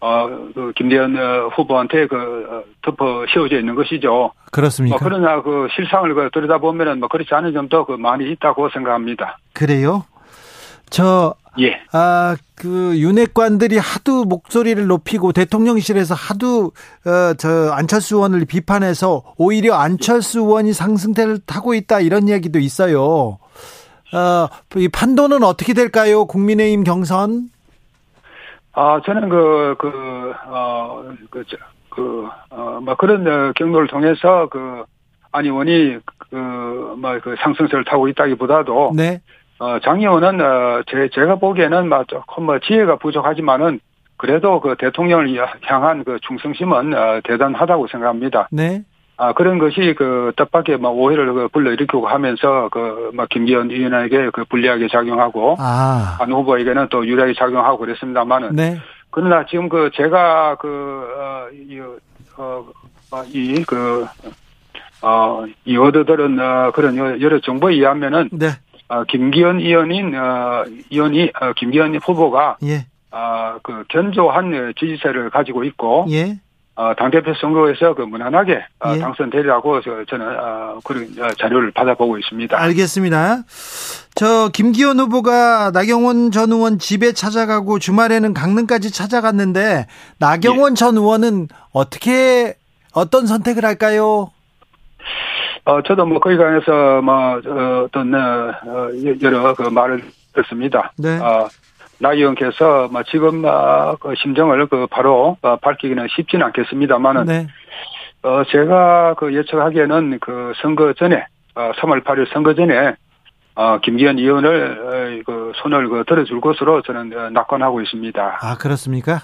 [0.00, 4.32] 어, 그 김대현 어, 후보한테 그 어, 덮어 씌워져 있는 것이죠.
[4.50, 4.96] 그렇습니까?
[4.96, 9.38] 뭐 그러나 그 실상을 그 들여다보면은 뭐 그렇지 않은 점도 그 많이 있다고 생각합니다.
[9.52, 10.04] 그래요?
[10.88, 11.80] 저, 예.
[11.92, 16.72] 아, 그, 윤핵관들이 하도 목소리를 높이고 대통령실에서 하도,
[17.06, 23.38] 어, 저, 안철수 의원을 비판해서 오히려 안철수 의원이 상승세를 타고 있다 이런 이야기도 있어요.
[24.12, 26.24] 어, 이 판도는 어떻게 될까요?
[26.24, 27.50] 국민의힘 경선?
[28.82, 31.58] 아, 저는 그, 그, 어, 그, 저,
[31.90, 34.84] 그, 어, 뭐 그런 어, 경로를 통해서 그,
[35.32, 35.98] 안 의원이
[36.30, 36.36] 그,
[36.98, 39.20] 뭐, 그 상승세를 타고 있다기 보다도, 네.
[39.58, 43.80] 어, 장 의원은, 어, 제, 제가 보기에는 막 조금 뭐 지혜가 부족하지만은,
[44.16, 48.48] 그래도 그 대통령을 향한 그 충성심은 어, 대단하다고 생각합니다.
[48.50, 48.82] 네.
[49.22, 54.44] 아, 그런 것이 그 뜻밖의 막 오해를 그 불러일으키고 하면서 그, 막 김기현 의원에게 그
[54.46, 56.16] 불리하게 작용하고, 아.
[56.18, 58.78] 안 후보에게는 또 유리하게 작용하고 그랬습니다만은, 네.
[59.10, 60.68] 그러나 지금 그 제가 그,
[61.18, 61.78] 어, 이,
[62.38, 62.64] 어,
[63.12, 64.06] 어, 이, 그,
[65.02, 68.46] 어, 이 얻어들은, 어, 그런 여러- 정보에 의하면은, 네.
[68.88, 72.86] 어, 김기현 의원인, 어, 의원이, 어, 김기현 후보가, 예.
[73.10, 76.38] 어, 그, 견조한 지지세를 가지고 있고, 예.
[76.80, 79.00] 어, 당대표 선거에서 그 무난하게 어, 예.
[79.00, 82.58] 당선되리라고 저, 저는, 어, 그런 어, 자료를 받아보고 있습니다.
[82.58, 83.42] 알겠습니다.
[84.14, 89.88] 저 김기현 후보가 나경원 전 의원 집에 찾아가고 주말에는 강릉까지 찾아갔는데
[90.18, 92.54] 나경원 전 의원은 어떻게
[92.94, 94.30] 어떤 선택을 할까요?
[95.66, 98.10] 어, 저도 뭐 거기 관해서 뭐, 어, 어떤,
[99.20, 100.92] 여러 그 말을 듣습니다.
[100.96, 101.18] 네.
[101.18, 101.46] 어,
[102.00, 107.46] 나 의원께서 뭐 지금, 어, 그 심정을 그 바로 어, 밝히기는 쉽지는 않겠습니다만은, 네.
[108.22, 112.94] 어, 제가 그 예측하기에는 그 선거 전에, 어, 3월 8일 선거 전에,
[113.54, 118.38] 어, 김기현 의원을, 어, 그 손을 그 들어줄 것으로 저는 어, 낙관하고 있습니다.
[118.40, 119.20] 아 그렇습니까?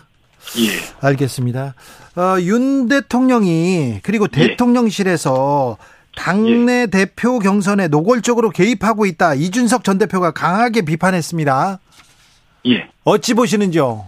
[0.59, 1.07] 예.
[1.07, 1.75] 알겠습니다.
[2.17, 4.49] 어, 윤 대통령이 그리고 예.
[4.49, 5.79] 대통령실에서
[6.17, 9.35] 당내 대표 경선에 노골적으로 개입하고 있다.
[9.35, 11.79] 이준석 전 대표가 강하게 비판했습니다.
[12.67, 12.89] 예.
[13.05, 14.05] 어찌 보시는지요?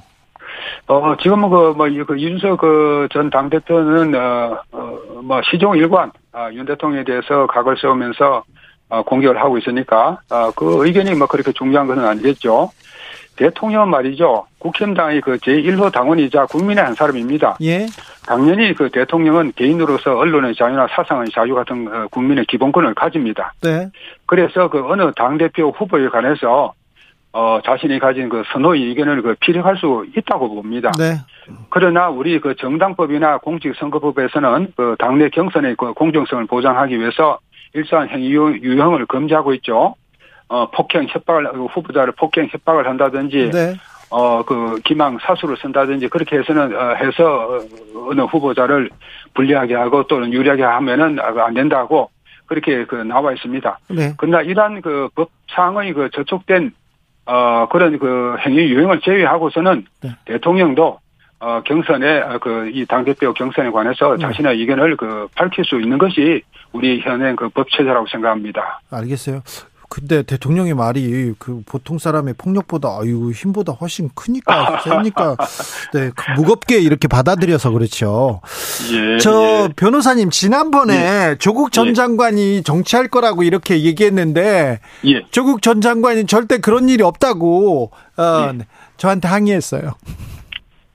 [0.88, 6.10] 어, 지금은 그, 뭐, 이- 그, 윤석 그 전 당대표는, 어, 어, 뭐, 시종 일관,
[6.32, 8.42] 아, 윤 대통령에 대해서 각을 세우면서,
[8.88, 12.70] 어, 공격을 하고 있으니까, 아, 그 의견이 뭐 그렇게 중요한 것은 아니겠죠.
[13.36, 14.46] 대통령은 말이죠.
[14.58, 17.58] 국힘당의 그 제1호 당원이자 국민의 한 사람입니다.
[17.62, 17.86] 예.
[18.26, 23.52] 당연히 그 대통령은 개인으로서 언론의 자유나 사상의 자유 같은 어, 국민의 기본권을 가집니다.
[23.62, 23.88] 네.
[24.26, 26.72] 그래서 그 어느 당대표 후보에 관해서,
[27.38, 30.90] 어, 자신이 가진 그 선호의 의견을 그 피력할 수 있다고 봅니다.
[30.98, 31.14] 네.
[31.70, 37.38] 그러나 우리 그 정당법이나 공직선거법에서는 그 당내 경선의 그 공정성을 보장하기 위해서
[37.74, 39.94] 일산 행위 유- 유형을 금지하고 있죠.
[40.48, 43.74] 어, 폭행 협박을, 그 후보자를 폭행 협박을 한다든지, 네.
[44.10, 48.90] 어, 그 기망 사수를 쓴다든지 그렇게 해서는, 어, 해서 어, 어느 후보자를
[49.34, 52.10] 불리하게 하고 또는 유리하게 하면은 아, 안 된다고
[52.46, 53.78] 그렇게 그 나와 있습니다.
[53.90, 54.12] 네.
[54.16, 56.72] 그러나 이러한 그 법상의 그 저촉된
[57.30, 60.10] 어 그런 그 행위 유형을 제외하고서는 네.
[60.24, 60.98] 대통령도
[61.40, 64.22] 어 경선에 그 이 당 대표 경선에 관해서 네.
[64.26, 68.80] 자신의 의견을 그 밝힐 수 있는 것이 우리 현행 그 법 체제라고 생각합니다.
[68.90, 69.42] 알겠어요.
[69.88, 75.36] 근데 대통령의 말이 그 보통 사람의 폭력보다 아유 힘보다 훨씬 크니까 세니까
[75.94, 78.40] 네그 무겁게 이렇게 받아들여서 그렇죠.
[78.92, 79.18] 예.
[79.18, 81.92] 저 변호사님 지난번에 조국 전 예.
[81.94, 85.22] 장관이 정치할 거라고 이렇게 얘기했는데 예.
[85.30, 88.58] 조국 전 장관이 절대 그런 일이 없다고 어, 예.
[88.98, 89.92] 저한테 항의했어요.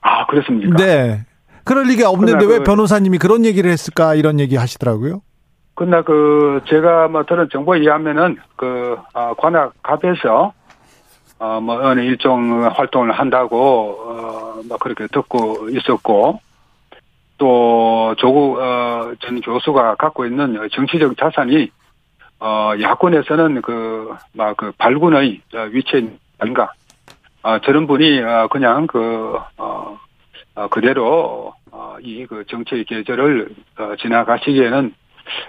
[0.02, 0.76] 아 그렇습니까?
[0.76, 1.24] 네.
[1.64, 5.22] 그럴 리가 없는데 그러나 왜 그- 변호사님이 그런 얘기를 했을까 이런 얘기 하시더라고요.
[5.74, 10.52] 그러나 그 제가 뭐 들은 정보에 의하면은 그 아, 관악 갑에서
[11.38, 16.40] 어뭐 어느 일종 활동을 한다고 어뭐 그렇게 듣고 있었고
[17.38, 21.70] 또 조국 어, 전 교수가 갖고 있는 정치적 자산이
[22.40, 25.40] 어 야권에서는 그 막 그 발군의
[25.72, 26.08] 위치에
[26.38, 26.72] 아닌가.
[27.42, 29.98] 아 저런 분이 어, 그냥 그 어,
[30.54, 34.94] 어, 그대로 어, 이그 정치의 계절을 어, 지나가시기에는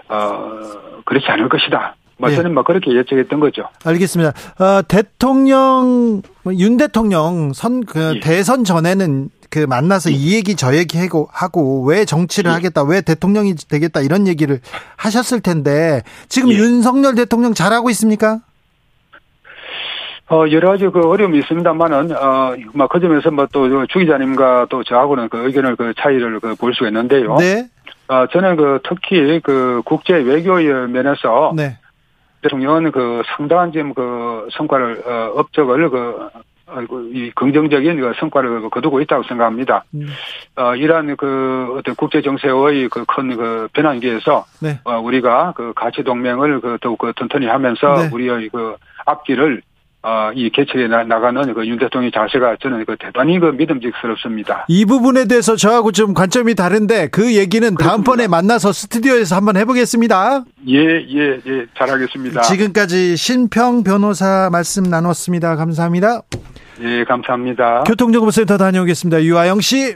[0.09, 0.59] 어,
[1.05, 1.95] 그렇지 않을 것이다.
[2.17, 2.35] 뭐 예.
[2.35, 3.63] 저는 뭐 그렇게 예측했던 거죠.
[3.83, 4.31] 알겠습니다.
[4.59, 6.21] 어, 대통령
[6.57, 8.19] 윤 대통령 선 그 예.
[8.21, 13.55] 대선 전에는 그 만나서 이 얘기 저 얘기 하고 하고 왜 정치를 하겠다 왜 대통령이
[13.69, 14.59] 되겠다 이런 얘기를
[14.97, 16.55] 하셨을 텐데 지금 예.
[16.55, 18.39] 윤석열 대통령 잘하고 있습니까?
[20.27, 24.83] 어, 여러 가지 그 어려움이 있습니다만은, 어, 막 그 점에서 뭐 또 주 기자님과 또
[24.83, 27.35] 저하고는 그 의견을 그 차이를 그 볼 수가 있는데요.
[27.37, 27.67] 네,
[28.07, 31.77] 어, 저는 그 특히 그 국제 외교의 면에서 네,
[32.41, 36.29] 대통령은 그 상당한 지금 그 성과를, 어, 업적을 그,
[37.13, 39.83] 이 긍정적인 그 성과를 그 거두고 있다고 생각합니다.
[39.93, 40.07] 음.
[40.55, 44.79] 어, 이러한 그 어떤 국제 정세의 그 큰 그 변환기에서 네.
[44.83, 48.09] 어, 우리가 그 가치 동맹을 그 더욱 그 튼튼히 하면서 네.
[48.11, 49.61] 우리의 그 앞길을
[50.07, 54.65] 어, 이 개척해 나- 나가는 그 윤 대통령의 자세가 저는 그 대단히 그 믿음직스럽습니다.
[54.67, 60.43] 이 부분에 대해서 저하고 좀 관점이 다른데 그 얘기는 다음번에 만나서 스튜디오에서 한번 해보겠습니다.
[60.69, 62.41] 예, 예, 예, 잘하겠습니다.
[62.41, 65.55] 지금까지 신평 변호사 말씀 나눴습니다.
[65.55, 66.21] 감사합니다.
[66.81, 67.83] 예, 감사합니다.
[67.85, 69.23] 교통정보센터 다녀오겠습니다.
[69.23, 69.95] 유아영 씨.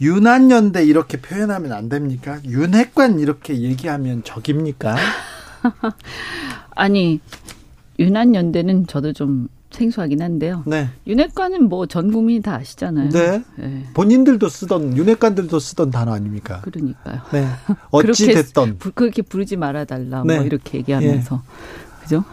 [0.00, 2.38] 유난연대 이렇게 표현하면 안 됩니까?
[2.44, 4.96] 윤핵관 이렇게 얘기하면 적입니까?
[6.74, 7.20] 아니,
[7.98, 10.62] 유난연대는 저도 좀 생소하긴 한데요.
[10.66, 10.88] 네.
[11.06, 13.10] 윤핵관은 뭐 전 국민이 다 아시잖아요.
[13.10, 13.42] 네.
[13.56, 16.60] 네, 본인들도 쓰던 윤핵관들도 쓰던 단어 아닙니까?
[16.62, 17.20] 그러니까요.
[17.32, 17.46] 네.
[17.90, 20.22] 어찌 그렇게 됐던 부- 그렇게 부르지 말아 달라.
[20.24, 20.36] 네.
[20.36, 21.42] 뭐 이렇게 얘기하면서.
[22.02, 22.24] 그죠?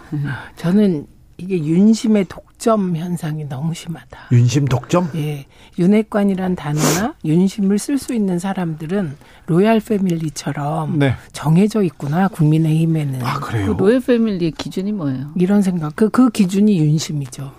[0.56, 4.30] 저는 이게 윤심의 독점 현상이 너무 심하다.
[4.32, 5.10] 윤심 독점?
[5.16, 5.46] 예.
[5.78, 9.18] 윤핵관이란 단어나 윤심을 쓸 수 있는 사람들은
[9.48, 11.16] 로얄 패밀리처럼 네.
[11.34, 12.30] 정해져 있구나.
[12.30, 13.22] 국민의힘에는.
[13.22, 13.76] 아그 그래요?
[13.78, 15.32] 로열 패밀리의 기준이 뭐예요?
[15.36, 15.96] 이런 생각.
[15.96, 17.52] 그, 그 기준이 윤심이죠.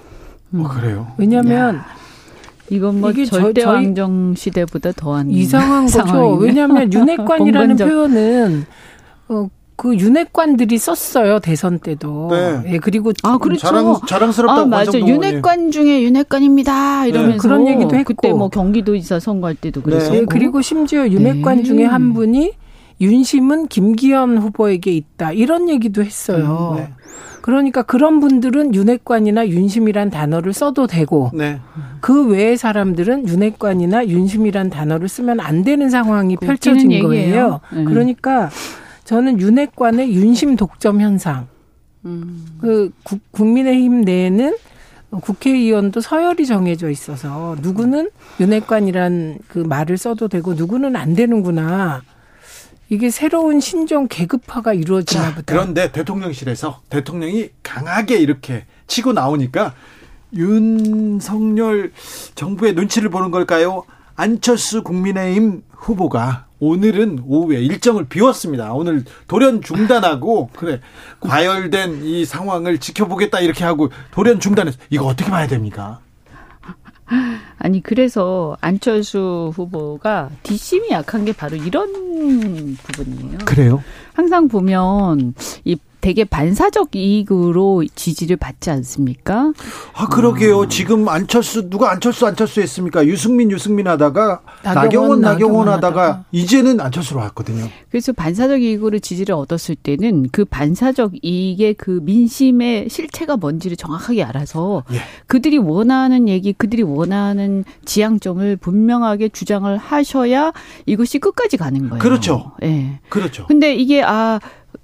[0.55, 1.13] 아, 그래요?
[1.19, 1.83] 왜냐면
[2.71, 6.35] 이건 뭐 이게 절대 왕정 시대보다 더한 이상한 거죠.
[6.35, 7.77] 왜냐하면 윤핵관이라는.
[7.77, 8.67] 표현은
[9.29, 12.29] 어, 그 윤핵관들이 썼어요 대선 때도.
[12.31, 12.63] 네.
[12.73, 13.61] 예, 그리고 아, 그렇죠.
[13.67, 14.99] 자랑 자랑스럽다고 아, 맞아.
[14.99, 17.07] 윤핵관 중에 윤핵관입니다.
[17.07, 18.15] 이러면서 네, 그런 얘기도 했고.
[18.15, 19.85] 그때 뭐 경기도지사 선거할 때도 네.
[19.85, 20.17] 그랬었고.
[20.17, 21.63] 예, 그리고 심지어 윤핵관 네.
[21.63, 22.53] 중에 한 분이
[23.03, 26.73] 윤심은 김기현 후보에게 있다 이런 얘기도 했어요.
[26.73, 26.93] 음, 네.
[27.43, 31.61] 그러니까 그런 분들은 윤핵관이나 윤심이란 단어를 써도 되고 네.
[32.01, 37.03] 그 외의 사람들은 윤핵관이나 윤심이란 단어를 쓰면 안 되는 상황이 펼쳐진.
[37.03, 37.61] 거예요.
[37.73, 37.85] 네.
[37.85, 38.51] 그러니까
[39.07, 41.47] 저는 윤핵관의 윤심 독점 현상.
[42.05, 42.45] 음.
[42.61, 44.57] 그 국, 국민의힘 내에는
[45.11, 52.03] 국회의원도 서열이 정해져 있어서 누구는 윤핵관이란 그 말을 써도 되고 누구는 안 되는구나.
[52.89, 55.43] 이게 새로운 신종 계급화가 이루어지나 자, 보다.
[55.47, 59.75] 그런데 대통령실에서 대통령이 강하게 이렇게 치고 나오니까
[60.35, 61.93] 윤석열
[62.35, 63.85] 정부의 눈치를 보는 걸까요?
[64.17, 68.73] 안철수 국민의힘 후보가 오늘은 오후에 일정을 비웠습니다.
[68.73, 70.81] 오늘 돌연 중단하고 그래
[71.21, 76.01] 과열된 이 상황을 지켜보겠다 이렇게 하고 돌연 중단해서 이거 어떻게 봐야 됩니까?
[77.59, 83.39] 아니 그래서 안철수 후보가 뒷심이 약한 게 바로 이런 부분이에요.
[83.45, 83.83] 그래요?
[84.15, 89.53] 항상 보면 이 되게 반사적 이익으로 지지를 받지 않습니까?
[89.93, 90.69] 아 그러게요.
[90.69, 93.05] 지금 안철수 누가 안철수 안철수 했습니까?
[93.05, 96.25] 유승민 유승민 하다가 나경원 나경원, 나경원 나경원 하다가 하다가.
[96.31, 97.69] 이제는 안철수로 왔거든요.
[97.91, 104.85] 그래서 반사적 이익으로 지지를 얻었을 때는 그 반사적 이익의 그 민심의 실체가 뭔지를 정확하게 알아서
[104.93, 104.99] 예.
[105.27, 110.53] 그들이 원하는 얘기, 그들이 원하는 지향점을 분명하게 주장을 하셔야
[110.85, 111.99] 이것이 끝까지 가는 거예요.
[112.01, 112.53] 그렇죠.
[112.63, 113.01] 예.
[113.09, 113.47] 그렇죠.
[113.49, 114.39] 근데 이게 아,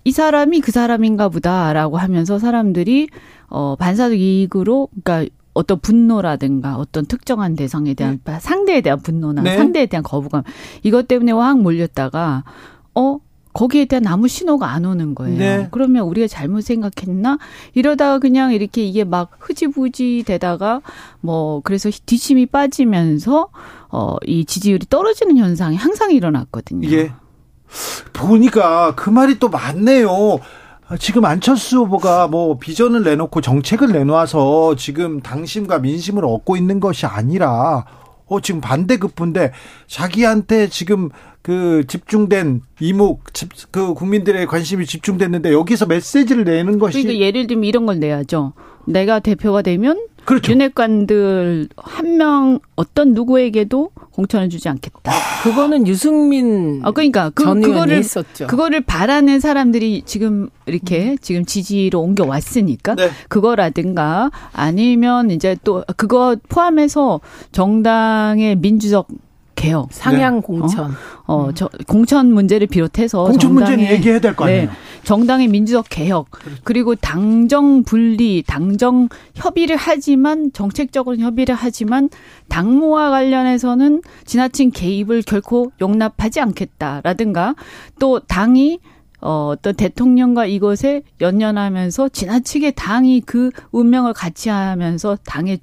[0.05, 3.09] 이 사람이 그 사람인가 보다라고 하면서 사람들이
[3.49, 9.57] 어 반사적 이익으로 그러니까 어떤 분노라든가 어떤 특정한 대상에 대한 상대에 대한 분노나 네.
[9.57, 10.43] 상대에 대한 거부감
[10.83, 12.45] 이것 때문에 확 몰렸다가
[12.95, 13.19] 어
[13.53, 15.39] 거기에 대한 아무 신호가 안 오는 거예요.
[15.39, 15.69] 네.
[15.71, 17.37] 그러면 우리가 잘못 생각했나?
[17.75, 20.81] 이러다가 그냥 이렇게 이게 막 흐지부지 되다가
[21.21, 23.49] 뭐 그래서 뒷심이 빠지면서
[23.91, 26.89] 어 이 지지율이 떨어지는 현상이 항상 일어났거든요.
[26.93, 27.13] 예.
[28.13, 30.39] 보니까 그 말이 또 맞네요.
[30.89, 37.07] 아, 지금 안철수 후보가 뭐 비전을 내놓고 정책을 내놓아서 지금 당심과 민심을 얻고 있는 것이
[37.07, 37.85] 아니라
[38.27, 39.53] 어 지금 반대급부인데
[39.87, 41.11] 자기한테 지금
[41.43, 47.65] 그 집중된 이목 집, 그 국민들의 관심이 집중됐는데 여기서 메시지를 내는 것이 그러니까 예를 들면
[47.65, 48.53] 이런 걸 내야죠.
[48.87, 50.53] 내가 대표가 되면 그렇죠.
[50.53, 55.13] 윤핵관들 한 명 어떤 누구에게도 공천을 주지 않겠다.
[55.43, 58.47] 그거는 유승민 아 그러니까 그, 전 의원이 그거를 했었죠.
[58.47, 63.11] 그거를 바라는 사람들이 지금 이렇게 지금 지지로 옮겨 왔으니까 네.
[63.29, 67.21] 그거라든가 아니면 이제 또 그거 포함해서
[67.51, 69.09] 정당의 민주적
[69.63, 70.93] 개혁 상향 공천.
[71.27, 74.63] 어, 저, 공천 문제를 비롯해서 공천 문제는 얘기해야 될 거 아니에요.
[74.63, 74.69] 네,
[75.05, 76.27] 정당의 민주적 개혁
[76.65, 82.09] 그리고 당정 분리, 당정 협의를 하지만 정책적으로 협의를 하지만
[82.49, 87.55] 당무와 관련해서는 지나친 개입을 결코 용납하지 않겠다라든가
[88.01, 88.81] 또 당이
[89.23, 95.61] 어, 어떤 대통령과 이것에 연연하면서 지나치게 당이 그 운명을 같이 하면서 당의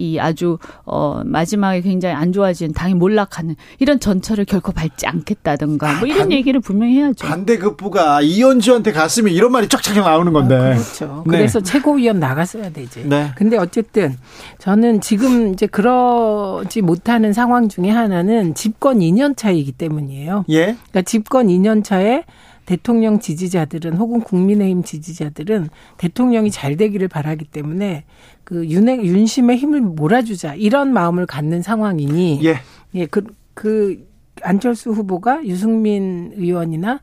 [0.00, 6.06] 이 아주 어 마지막에 굉장히 안 좋아진 당이 몰락하는 이런 전철을 결코 밟지 않겠다든가 뭐
[6.06, 7.26] 이런 반- 얘기를 분명히 해야죠.
[7.26, 10.54] 반대급부가 이현주한테 갔으면 이런 말이 쫙쫙 나오는 건데.
[10.54, 11.24] 아, 그렇죠.
[11.26, 11.38] 네.
[11.38, 13.08] 그래서 최고위원 나갔어야 되지.
[13.08, 13.32] 네.
[13.34, 14.16] 근데 어쨌든
[14.58, 20.44] 저는 지금 이제 그러지 못하는 상황 중에 하나는 집권 2년 차이기 때문이에요.
[20.50, 20.64] 예.
[20.76, 22.22] 그러니까 집권 2년 차에
[22.68, 28.04] 대통령 지지자들은 혹은 국민의힘 지지자들은 대통령이 잘 되기를 바라기 때문에
[28.44, 32.56] 그 윤핵 윤심의 힘을 몰아주자 이런 마음을 갖는 상황이니 예.
[32.94, 34.06] 예, 그, 그,
[34.42, 37.00] 안철수 후보가 유승민 의원이나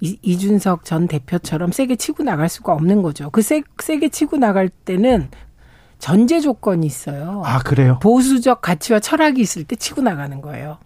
[0.00, 3.28] 이, 이준석 전 대표처럼 세게 치고 나갈 수가 없는 거죠.
[3.28, 5.28] 그 세, 세게 치고 나갈 때는
[5.98, 7.42] 전제 조건이 있어요.
[7.44, 7.98] 아, 그래요?
[8.00, 10.78] 보수적 가치와 철학이 있을 때 치고 나가는 거예요.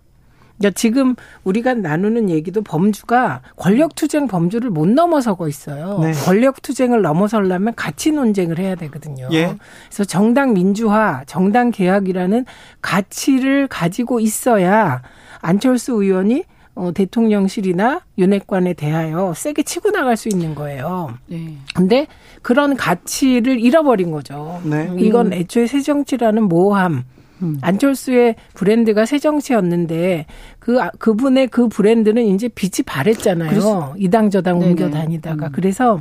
[0.59, 5.99] 그러니까 지금 우리가 나누는 얘기도 범주가 권력투쟁 범주를 못 넘어서고 있어요.
[6.01, 6.13] 네.
[6.13, 9.29] 권력투쟁을 넘어서려면 가치 논쟁을 해야 되거든요.
[9.33, 9.55] 예.
[9.89, 12.45] 그래서 정당 민주화, 정당 개혁이라는
[12.81, 15.03] 가치를 가지고 있어야
[15.41, 16.45] 안철수 의원이
[16.75, 21.15] 어, 대통령실이나 윤핵관에 대하여 세게 치고 나갈 수 있는 거예요.
[21.27, 21.57] 네.
[21.75, 22.07] 근데
[22.43, 24.61] 그런 가치를 잃어버린 거죠.
[24.63, 24.91] 네.
[24.99, 27.05] 이건 애초에 새정치라는 모호함.
[27.43, 27.59] 음.
[27.61, 30.27] 안철수의 브랜드가 새정치였는데
[30.59, 33.51] 그 아- 그분의 그 브랜드는 이제 빛이 바랬잖아요.
[33.51, 34.59] 그래서- 이당 저당.
[34.59, 35.53] 옮겨 다니다가 음.
[35.53, 36.01] 그래서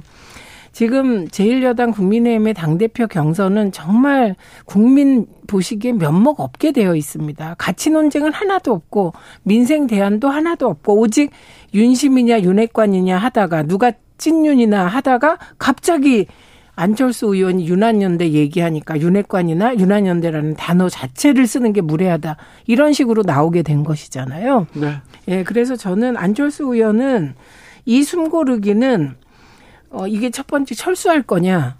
[0.71, 7.55] 지금 제1여당 국민의힘의 당대표 경선은 정말 국민 보시기에 면목 없게 되어 있습니다.
[7.57, 9.13] 가치 논쟁은 하나도 없고
[9.43, 11.31] 민생 대안도 하나도 없고 오직
[11.73, 16.25] 윤심이냐 윤핵관이냐 하다가 누가 찐윤이나 하다가 갑자기
[16.75, 22.35] 안철수 의원이 윤한연대 얘기하니까 윤핵관이나 윤한연대라는 단어 자체를 쓰는 게 무례하다.
[22.67, 24.67] 이런 식으로 나오게 된 것이잖아요.
[24.73, 24.95] 네.
[25.29, 27.33] 예, 그래서 저는 안철수 의원은
[27.85, 29.15] 이 숨고르기는
[29.91, 31.77] 어, 이게 첫 번째 철수할 거냐,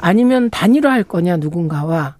[0.00, 2.16] 아니면 단일화할 거냐, 누군가와.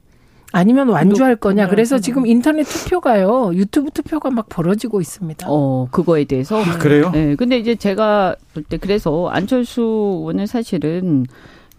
[0.52, 1.68] 아니면 완주할 거냐.
[1.68, 5.46] 그래서 지금 인터넷 투표가요, 유튜브 투표가 막 벌어지고 있습니다.
[5.48, 6.60] 어, 그거에 대해서.
[6.62, 7.10] 아, 그래요?
[7.14, 7.36] 네.
[7.36, 11.24] 근데 이제 제가 볼 때 그래서 안철수 의원은 사실은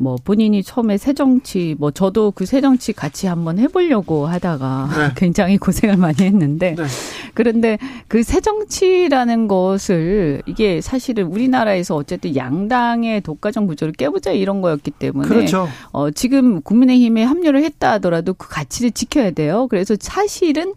[0.01, 5.11] 뭐 본인이 처음에 새정치 뭐 저도 그 새정치 같이 한번 해보려고 하다가 네.
[5.15, 6.83] 굉장히 고생을 많이 했는데 네.
[7.35, 7.77] 그런데
[8.07, 15.67] 그 새정치라는 것을 이게 사실은 우리나라에서 어쨌든 양당의 독과점 구조를 깨보자 이런 거였기 때문에 그렇죠.
[15.91, 19.67] 어, 지금 국민의힘에 합류를 했다 하더라도 그 가치를 지켜야 돼요.
[19.69, 20.73] 그래서 사실은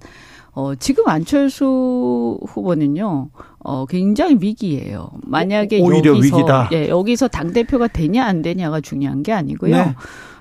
[0.54, 3.28] 어, 지금 안철수 후보는요,
[3.58, 5.10] 어, 굉장히 위기예요.
[5.22, 6.68] 만약에 오히려 여기서, 위기다.
[6.72, 9.76] 예, 여기서 당대표가 되냐, 안 되냐가 중요한 게 아니고요.
[9.76, 9.94] 네.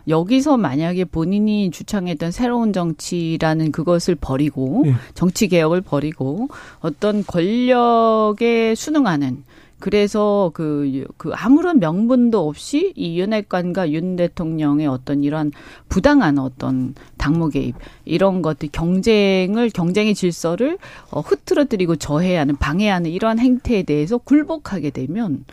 [0.07, 4.93] 여기서 만약에 본인이 주창했던 새로운 정치라는 그것을 버리고, 예.
[5.13, 6.49] 정치 개혁을 버리고,
[6.81, 9.43] 어떤 권력에 순응하는,
[9.83, 15.51] 그래서 그, 그 아무런 명분도 없이 이 윤핵관과 윤 대통령의 어떤 이런
[15.89, 17.75] 부당한 어떤 당무 개입
[18.05, 20.77] 이런 것들 경쟁을 경쟁의 질서를
[21.11, 25.43] 어, 흐트러뜨리고 저해하는 방해하는 이러한 행태에 대해서 굴복하게 되면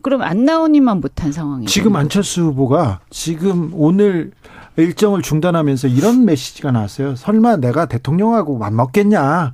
[0.00, 1.68] 그럼 안 나오니만 못한 상황이에요.
[1.68, 4.30] 지금 안철수 후보가 지금 오늘
[4.78, 7.16] 일정을 중단하면서 이런 메시지가 나왔어요.
[7.16, 9.52] 설마 내가 대통령하고 맞먹겠냐.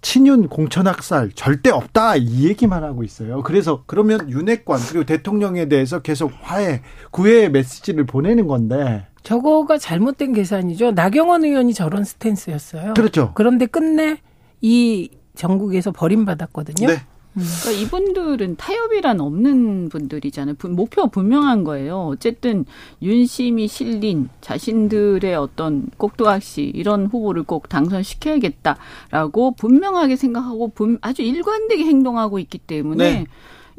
[0.00, 3.42] 친윤 공천학살 절대 없다 이 얘기만 하고 있어요.
[3.42, 10.92] 그래서 그러면 윤핵관 그리고 대통령에 대해서 계속 화해 구애의 메시지를 보내는 건데 저거가 잘못된 계산이죠.
[10.92, 12.94] 나경원 의원이 저런 스탠스였어요.
[12.94, 13.32] 그렇죠.
[13.34, 14.20] 그런데 끝내
[14.60, 16.88] 이 전국에서 버림받았거든요.
[16.88, 17.02] 네.
[17.38, 20.54] 그러니까 이분들은 타협이란 없는 분들이잖아요.
[20.56, 22.08] 분- 목표가 분명한 거예요.
[22.12, 22.64] 어쨌든
[23.02, 32.38] 윤심이 실린 자신들의 어떤 꼭두각시 이런 후보를 꼭 당선시켜야겠다라고 분명하게 생각하고 분- 아주 일관되게 행동하고
[32.38, 33.26] 있기 때문에 네.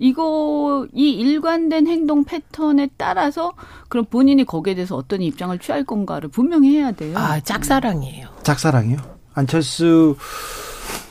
[0.02, 3.52] 이거 이 일관된 행동 패턴에 따라서
[3.90, 7.18] 그럼 본인이 거기에 대해서 어떤 입장을 취할 건가를 분명히 해야 돼요.
[7.18, 8.28] 아, 짝사랑이에요.
[8.44, 8.98] 짝사랑이요.
[9.34, 10.16] 안철수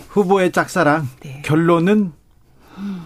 [0.09, 1.43] 후보의 짝사랑 네.
[1.45, 2.13] 결론은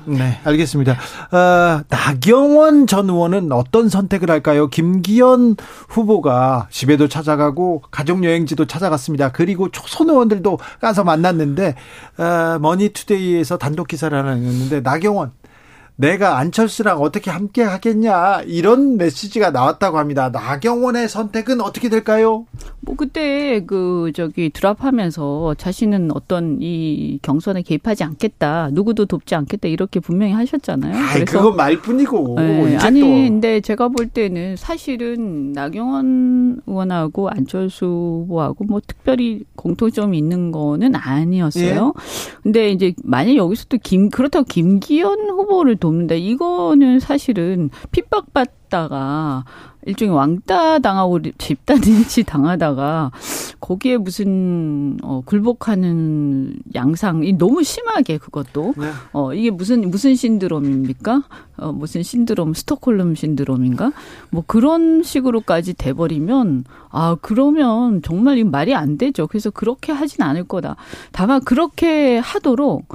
[0.04, 0.92] 네, 알겠습니다.
[0.92, 4.68] 어, 나경원 전 의원은 어떤 선택을 할까요?
[4.68, 5.56] 김기현
[5.88, 9.32] 후보가 집에도 찾아가고 가족여행지도 찾아갔습니다.
[9.32, 11.74] 그리고 초선 의원들도 가서 만났는데
[12.18, 15.32] 어, 머니투데이에서 단독 기사를 하나 냈는데 나경원
[16.02, 20.30] 내가 안철수랑 어떻게 함께 하겠냐 이런 메시지가 나왔다고 합니다.
[20.30, 22.44] 나경원의 선택은 어떻게 될까요?
[22.80, 30.00] 뭐 그때 그 저기 드랍하면서 자신은 어떤 이 경선에 개입하지 않겠다, 누구도 돕지 않겠다 이렇게
[30.00, 30.92] 분명히 하셨잖아요.
[31.14, 32.34] 그래서 그건 말뿐이고.
[32.36, 33.06] 네, 아니 또.
[33.06, 37.86] 근데 제가 볼 때는 사실은 나경원 의원하고 안철수
[38.26, 41.92] 후보하고 뭐 특별히 공통점이 있는 거는 아니었어요.
[41.94, 42.40] 예?
[42.42, 49.44] 근데 이제 만약 여기서 또 김 그렇다고 김기현 후보를 돕는다 이거는 사실은 핍박받다가
[49.84, 53.10] 일종의 왕따 당하고 집단 린치 당하다가
[53.60, 58.90] 거기에 무슨 어 굴복하는 양상이 너무 심하게 그것도 네.
[59.12, 61.22] 어 이게 무슨 무슨 신드롬입니까?
[61.58, 63.92] 어 무슨 신드롬 스톡홀름 신드롬인가?
[64.30, 69.26] 뭐 그런 식으로까지 돼 버리면 아 그러면 정말 이 말이 안 되죠.
[69.26, 70.76] 그래서 그렇게 하진 않을 거다.
[71.10, 72.86] 다만 그렇게 하도록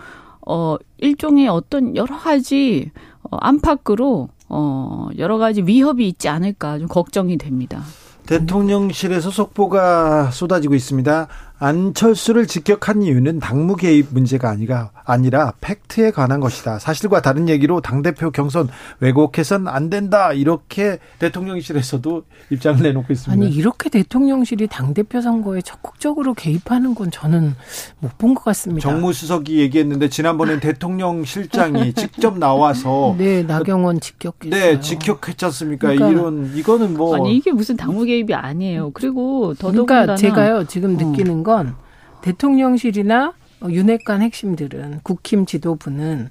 [0.49, 2.91] 어 일종의 어떤 여러 가지
[3.23, 7.83] 어 안팎으로 어, 여러 가지 위협이 있지 않을까 좀 걱정이 됩니다.
[8.25, 11.27] 대통령실에서 속보가 쏟아지고 있습니다.
[11.59, 16.79] 안철수를 직격한 이유는 당무 개입 문제가 아니라 아니라 팩트에 관한 것이다.
[16.79, 18.67] 사실과 다른 얘기로 당 대표 경선
[18.99, 20.33] 왜곡해선 안 된다.
[20.33, 23.45] 이렇게 대통령실에서도 입장을 내놓고 있습니다.
[23.45, 27.55] 아니 이렇게 대통령실이 당 대표 선거에 적극적으로 개입하는 건 저는
[27.99, 28.89] 못 본 것 같습니다.
[28.89, 34.49] 정무수석이 얘기했는데 지난번엔 대통령실장이 직접 나와서 네 나경원 직격했어요.
[34.49, 35.89] 네 직격했지 않습니까?
[35.89, 38.91] 그러니까 이런 이거는 뭐 아니 이게 무슨 당무 개입이 아니에요.
[38.93, 41.03] 그리고 더더군다나 그러니까 제가요 지금 어.
[41.03, 41.75] 느끼는 건
[42.23, 43.31] 대통령실이나
[43.69, 46.29] 윤핵관 핵심들은 국힘 지도부는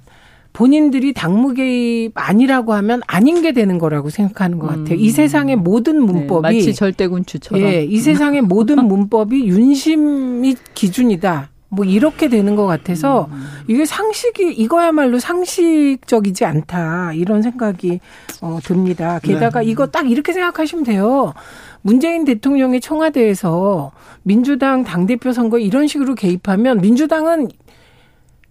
[0.53, 4.93] 본인들이 당무 개입 아니라고 하면 아닌 게 되는 거라고 생각하는 것 같아요.
[4.95, 4.99] 음.
[4.99, 7.63] 이 세상의 모든 네, 문법이 네, 마치 절대군주처럼.
[7.63, 11.49] 예, 이 세상의 모든 문법이 윤심이 기준이다.
[11.69, 13.45] 뭐 이렇게 되는 것 같아서 음.
[13.67, 17.99] 이게 상식이 이거야말로 상식적이지 않다 이런 생각이
[18.41, 19.19] 어, 듭니다.
[19.21, 19.67] 게다가 네.
[19.67, 21.33] 이거 딱 이렇게 생각하시면 돼요.
[21.81, 23.91] 문재인 대통령의 청와대에서
[24.23, 27.49] 민주당 당대표 선거 이런 식으로 개입하면 민주당은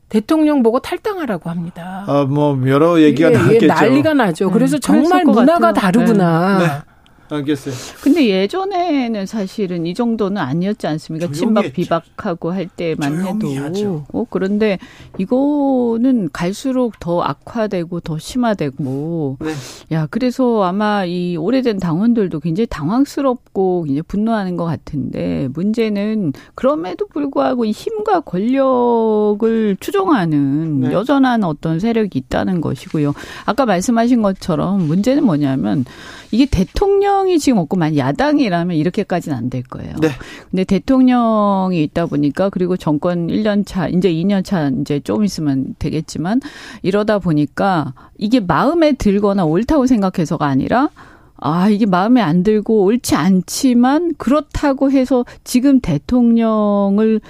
[0.08, 2.04] 대통령 보고 탈당하라고 합니다.
[2.06, 3.66] 아, 뭐 여러 얘기가 예, 예 나겠죠.
[3.66, 4.50] 난리가 나죠.
[4.50, 5.92] 그래서 음, 정말 문화가 같아요.
[5.92, 6.58] 다르구나.
[6.58, 6.64] 네.
[6.66, 6.72] 네.
[7.34, 7.74] 알겠어요.
[8.02, 11.30] 근데 예전에는 사실은 이 정도는 아니었지 않습니까?
[11.32, 13.54] 친박 비박하고 할 때만 해도.
[13.56, 14.04] 하죠.
[14.12, 14.78] 어, 그런데
[15.18, 19.38] 이거는 갈수록 더 악화되고 더 심화되고.
[19.40, 19.52] 네.
[19.92, 27.64] 야, 그래서 아마 이 오래된 당원들도 굉장히 당황스럽고 이제 분노하는 것 같은데 문제는 그럼에도 불구하고
[27.64, 30.92] 이 힘과 권력을 추종하는 네.
[30.92, 33.14] 여전한 어떤 세력이 있다는 것이고요.
[33.44, 35.84] 아까 말씀하신 것처럼 문제는 뭐냐면
[36.30, 39.94] 이게 대통령 이 지금 없고 만 야당이라면 이렇게까지는 안 될 거예요.
[40.00, 40.08] 네.
[40.50, 46.40] 근데 대통령이 있다 보니까 그리고 정권 1년 차, 이제 2년 차 이제 좀 있으면 되겠지만
[46.82, 50.88] 이러다 보니까 이게 마음에 들거나 옳다고 생각해서가 아니라
[51.38, 57.20] 아, 이게 마음에 안 들고 옳지 않지만 그렇다고 해서 지금 대통령을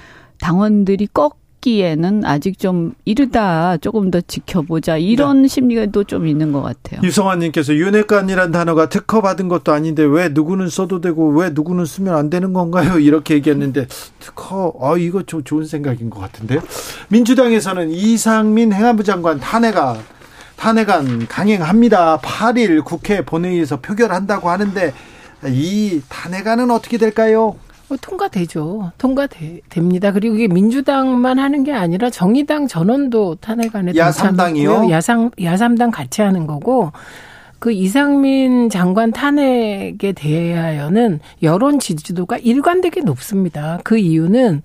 [0.40, 5.48] 당원들이 꺾 하기에는 아직 좀 이르다 조금 더 지켜보자 이런 네.
[5.48, 7.00] 심리가 또 좀 있는 것 같아요.
[7.02, 12.30] 유성환님께서 윤핵관이란 단어가 특허 받은 것도 아닌데 왜 누구는 써도 되고 왜 누구는 쓰면 안
[12.30, 12.98] 되는 건가요?
[13.00, 13.88] 이렇게 얘기했는데
[14.20, 16.60] 특허 아 이거 좀 좋은 생각인 것 같은데요.
[17.08, 19.96] 민주당에서는 이상민 행안부 장관 탄핵안
[20.54, 22.18] 탄핵안 강행합니다.
[22.18, 24.92] 8일 국회 본회의에서 표결한다고 하는데
[25.46, 27.56] 이 탄핵안은 어떻게 될까요?
[27.88, 28.92] 뭐 통과되죠.
[28.98, 30.12] 통과됩니다.
[30.12, 34.90] 그리고 이게 민주당만 하는 게 아니라 정의당 전원도 탄핵안에 야삼당이요.
[34.90, 36.92] 야상 야삼당 같이 하는 거고
[37.58, 43.78] 그 이상민 장관 탄핵에 대하여는 여론 지지도가 일관되게 높습니다.
[43.84, 44.62] 그 이유는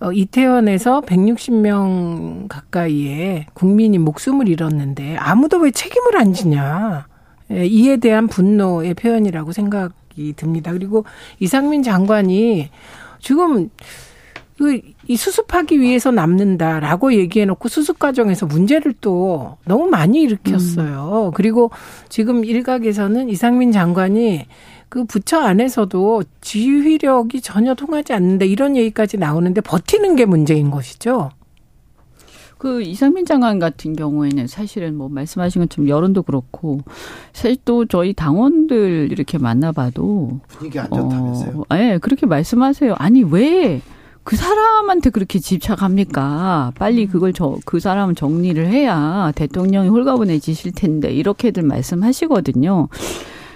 [0.00, 7.06] 어, 이태원에서 160명 가까이의 국민이 목숨을 잃었는데 아무도 왜 책임을 안 지냐.
[7.50, 10.72] 예, 이에 대한 분노의 표현이라고 생각 생각이 듭니다.
[10.72, 11.04] 그리고
[11.38, 12.70] 이상민 장관이
[13.20, 13.70] 지금
[15.06, 21.28] 이 수습하기 위해서 남는다라고 얘기해놓고 수습 과정에서 문제를 또 너무 많이 일으켰어요.
[21.28, 21.30] 음.
[21.34, 21.70] 그리고
[22.08, 24.46] 지금 일각에서는 이상민 장관이
[24.88, 31.30] 그 부처 안에서도 지휘력이 전혀 통하지 않는다 이런 얘기까지 나오는데 버티는 게 문제인 것이죠.
[32.58, 36.80] 그 이상민 장관 같은 경우에는 사실은 뭐 말씀하신 것처럼 여론도 그렇고
[37.32, 41.60] 사실 또 저희 당원들 이렇게 만나봐도 분위기 안 좋다면서요?
[41.60, 42.94] 어, 예, 그렇게 말씀하세요.
[42.98, 43.80] 아니 왜
[44.28, 46.72] 그 사람한테 그렇게 집착합니까?
[46.78, 52.88] 빨리 그걸 저, 그 사람은 정리를 해야 대통령이 홀가분해지실 텐데, 이렇게들 말씀하시거든요.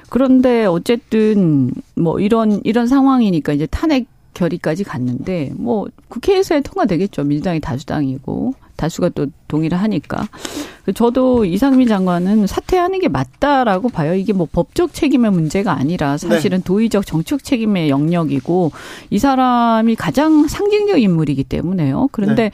[0.09, 7.25] 그런데 어쨌든 뭐 이런, 이런 상황이니까 이제 탄핵 결의까지 갔는데, 뭐 국회에서 통과되겠죠.
[7.25, 8.55] 민주당이 다수당이고.
[8.83, 10.27] 다수가 또 동의를 하니까.
[10.95, 14.15] 저도 이상민 장관은 사퇴하는 게 맞다라고 봐요.
[14.15, 16.65] 이게 뭐 법적 책임의 문제가 아니라 사실은 네.
[16.65, 18.73] 도의적 정책 책임의 영역이고
[19.11, 22.09] 이 사람이 가장 상징적 인물이기 때문에요.
[22.11, 22.51] 그런데 네.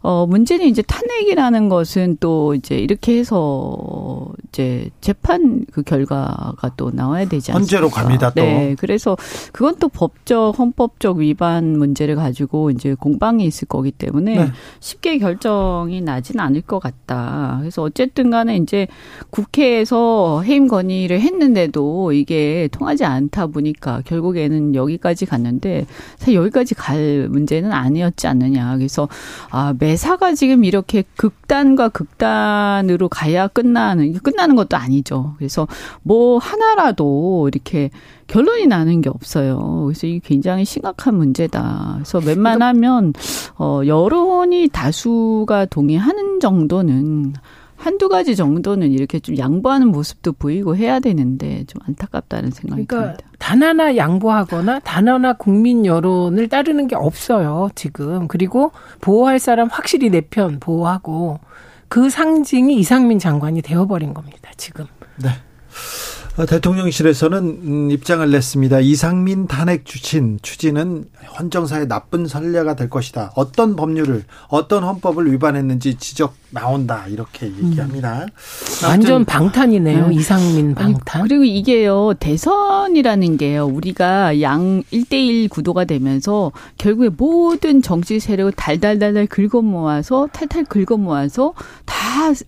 [0.00, 7.26] 어, 문제는 이제 탄핵이라는 것은 또 이제 이렇게 해서 이제 재판 그 결과가 또 나와야
[7.26, 7.58] 되지 않습니까?
[7.58, 8.42] 헌재로 갑니다, 또.
[8.42, 8.76] 네.
[8.78, 9.16] 그래서
[9.52, 14.52] 그건 또 법적, 헌법적 위반 문제를 가지고 이제 공방이 있을 거기 때문에 네.
[14.80, 17.56] 쉽게 결정이 나진 않을 것 같다.
[17.60, 18.86] 그래서 어쨌든 간에 이제
[19.30, 25.86] 국회에서 해임 건의를 했는데도 이게 통하지 않다 보니까 결국에는 여기까지 갔는데
[26.16, 28.76] 사실 여기까지 갈 문제는 아니었지 않느냐.
[28.76, 29.08] 그래서
[29.50, 35.34] 아, 매 매사가 지금 이렇게 극단과 극단으로 가야 끝나는 끝나는 것도 아니죠.
[35.38, 35.66] 그래서
[36.02, 37.90] 뭐 하나라도 이렇게
[38.28, 39.82] 결론이 나는 게 없어요.
[39.86, 41.94] 그래서 이게 굉장히 심각한 문제다.
[41.96, 43.12] 그래서 웬만하면
[43.58, 47.32] 어 여론이 다수가 동의하는 정도는
[47.76, 53.36] 한두 가지 정도는 이렇게 좀 양보하는 모습도 보이고 해야 되는데 좀 안타깝다는 생각이 그러니까 듭니다.
[53.38, 58.26] 단 하나 양보하거나 단 하나 국민 여론을 따르는 게 없어요, 지금.
[58.28, 61.38] 그리고 보호할 사람 확실히 내 편 보호하고
[61.88, 64.84] 그 상징이 이상민 장관이 되어버린 겁니다, 지금.
[65.22, 65.28] 네.
[66.38, 68.78] 어, 대통령실에서는 음, 입장을 냈습니다.
[68.78, 73.32] 이상민 탄핵 추진 추진은 헌정사의 나쁜 선례가 될 것이다.
[73.34, 78.20] 어떤 법률을 어떤 헌법을 위반했는지 지적 나온다 이렇게 얘기합니다.
[78.22, 78.86] 음.
[78.86, 80.06] 완전 방탄이네요.
[80.06, 80.14] 네.
[80.14, 81.22] 이상민 방탄.
[81.22, 89.26] 아니, 그리고 이게요 대선이라는 게요 우리가 양 1대1 구도가 되면서 결국에 모든 정치 세력을 달달달달
[89.26, 91.96] 긁어 모아서 탈탈 긁어 모아서 다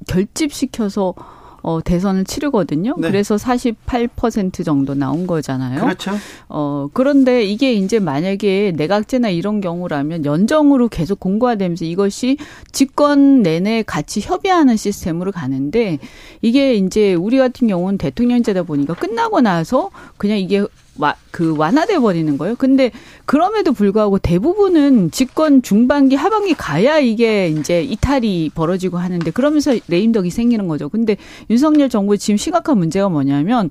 [0.07, 1.15] 결집시켜서
[1.63, 2.95] 어, 대선을 치르거든요.
[2.99, 3.09] 네.
[3.09, 5.81] 그래서 48% 정도 나온 거잖아요.
[5.81, 6.13] 그렇죠.
[6.49, 12.37] 어, 그런데 이게 이제 만약에 내각제나 이런 경우라면 연정으로 계속 공고화되면서 이것이
[12.73, 15.99] 집권 내내 같이 협의하는 시스템으로 가는데
[16.43, 20.65] 이게 이제 우리 같은 경우는 대통령제다 보니까 끝나고 나서 그냥 이게
[20.99, 22.57] 와, 그 완화돼 버리는 거예요.
[22.57, 22.91] 근데
[23.25, 30.69] 그럼에도 불구하고 대부분은 집권 중반기 하반기 가야 이게 이제 이탈이 벌어지고 하는데 그러면서 레임덕이 생기는
[30.69, 30.89] 거죠.
[30.89, 31.17] 근데
[31.49, 33.71] 윤석열 정부의 지금 심각한 문제가 뭐냐면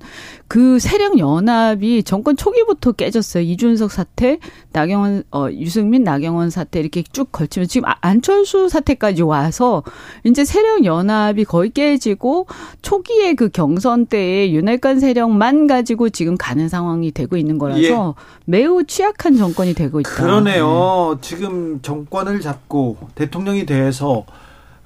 [0.50, 3.44] 그 세력 연합이 정권 초기부터 깨졌어요.
[3.44, 4.40] 이준석 사태,
[4.72, 9.84] 나경원 어 유승민 나경원 사태 이렇게 쭉 걸치면 지금 아, 안철수 사태까지 와서
[10.24, 12.48] 이제 세력 연합이 거의 깨지고
[12.82, 17.80] 초기에 그 경선 때에 윤핵관 세력만 가지고 지금 가는 상황이 되고 있는 거라서
[18.18, 18.22] 예.
[18.44, 20.10] 매우 취약한 정권이 되고 있다.
[20.10, 21.12] 그러네요.
[21.14, 21.20] 네.
[21.20, 24.24] 지금 정권을 잡고 대통령이 돼서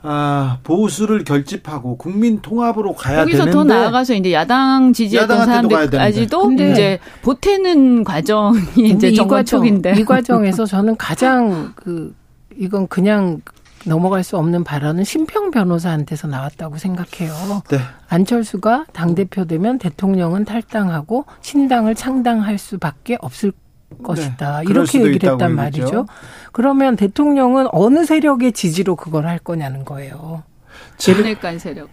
[0.07, 6.99] 아, 보수를 결집하고 국민 통합으로 가야 거기서 되는데 더 나아가서 이제 야당 지지했던 사람들까지도 이제
[7.23, 12.15] 보태는 과정이 이제 정권 쪽인데 이 과정에서 저는 가장 그
[12.57, 13.41] 이건 그냥
[13.87, 17.63] 넘어갈 수 없는 발언은 심평 변호사한테서 나왔다고 생각해요.
[17.71, 17.79] 네.
[18.09, 23.53] 안철수가 당 대표 되면 대통령은 탈당하고 신당을 창당할 수밖에 없을
[24.03, 24.61] 것이다.
[24.61, 24.71] 네.
[24.71, 26.07] 이렇게 얘기를 했단 말이죠.
[26.53, 30.43] 그러면 대통령은 어느 세력의 지지로 그걸 할 거냐는 거예요.
[30.99, 31.91] 제네간 세력.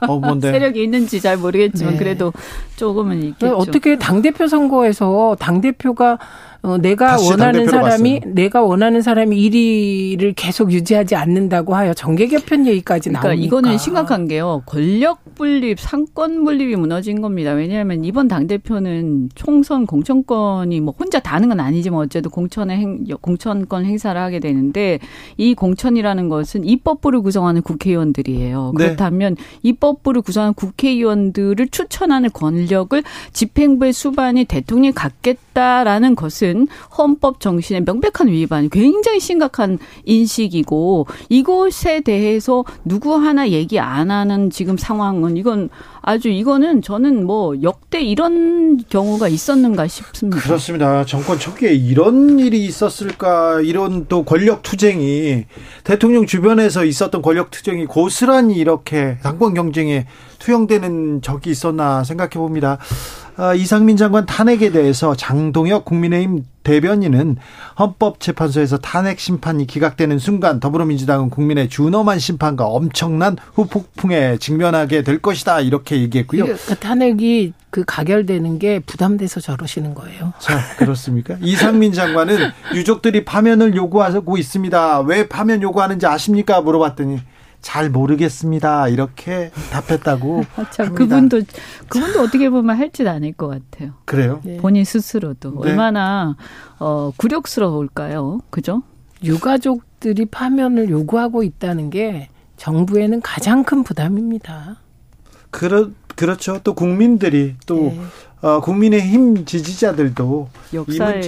[0.00, 0.50] 어, 뭔데?
[0.52, 1.98] 세력이 있는지 잘 모르겠지만 네.
[1.98, 2.32] 그래도
[2.76, 3.56] 조금은 있겠죠.
[3.56, 6.18] 어떻게 당 대표 선거에서 당 대표가
[6.66, 8.34] 어, 내가 원하는 사람이 봤어요.
[8.34, 14.26] 내가 원하는 사람이 1위를 계속 유지하지 않는다고 하여 정계 개편 얘기까지 그러니까 나오니까 이거는 심각한
[14.26, 14.62] 게요.
[14.66, 17.52] 권력 분립, 삼권 분립이 무너진 겁니다.
[17.52, 23.04] 왜냐하면 이번 당 대표는 총선 공천권이 뭐 혼자 다 하는 건 아니지만 어쨌든 공천의 행,
[23.20, 24.98] 공천권 행사를 하게 되는데
[25.36, 28.72] 이 공천이라는 것은 입법부를 구성하는 국회의원들이에요.
[28.76, 28.84] 네.
[28.86, 33.00] 그렇다면 입법부를 구성하는 국회의원들을 추천하는 권력을
[33.32, 42.64] 집행부의 수반이 대통령이 갖겠다라는 것은 것은 헌법 정신의 명백한 위반, 굉장히 심각한 인식이고 이것에 대해서
[42.84, 45.68] 누구 하나 얘기 안 하는 지금 상황은 이건
[46.00, 50.40] 아주 이거는 저는 뭐 역대 이런 경우가 있었는가 싶습니다.
[50.40, 51.04] 그렇습니다.
[51.04, 55.44] 정권 초기에 이런 일이 있었을까 이런 또 권력 투쟁이
[55.84, 60.06] 대통령 주변에서 있었던 권력 투쟁이 고스란히 이렇게 당권 경쟁에
[60.38, 62.78] 투영되는 적이 있었나 생각해 봅니다.
[63.38, 67.36] 아, 이상민 장관 탄핵에 대해서 장동혁 국민의힘 대변인은
[67.78, 76.00] 헌법재판소에서 탄핵 심판이 기각되는 순간 더불어민주당은 국민의 준엄한 심판과 엄청난 후폭풍에 직면하게 될 것이다 이렇게
[76.00, 76.46] 얘기했고요.
[76.46, 80.32] 그 탄핵이 그 가결되는 게 부담돼서 저러시는 거예요.
[80.40, 81.36] 자, 그렇습니까?
[81.40, 82.38] 이상민 장관은
[82.74, 85.00] 유족들이 파면을 요구하고 있습니다.
[85.02, 86.62] 왜 파면 요구하는지 아십니까?
[86.62, 87.20] 물어봤더니
[87.66, 88.86] 잘 모르겠습니다.
[88.86, 90.44] 이렇게 답했다고.
[90.54, 90.94] 아, 참, 합니다.
[90.94, 91.40] 그분도
[91.88, 93.94] 그분도 어떻게 보면 할 짓 아닐 것 같아요.
[94.04, 94.40] 그래요?
[94.44, 94.58] 네.
[94.58, 95.70] 본인 스스로도 네.
[95.70, 96.36] 얼마나
[96.78, 98.38] 어 굴욕스러울까요?
[98.50, 98.84] 그죠?
[99.24, 104.76] 유가족들이 파면을 요구하고 있다는 게 정부에는 가장 큰 부담입니다.
[105.50, 106.60] 그렇 그렇죠.
[106.62, 108.00] 또 국민들이 또 네.
[108.42, 111.20] 어, 국민의힘 지지자들도 역사에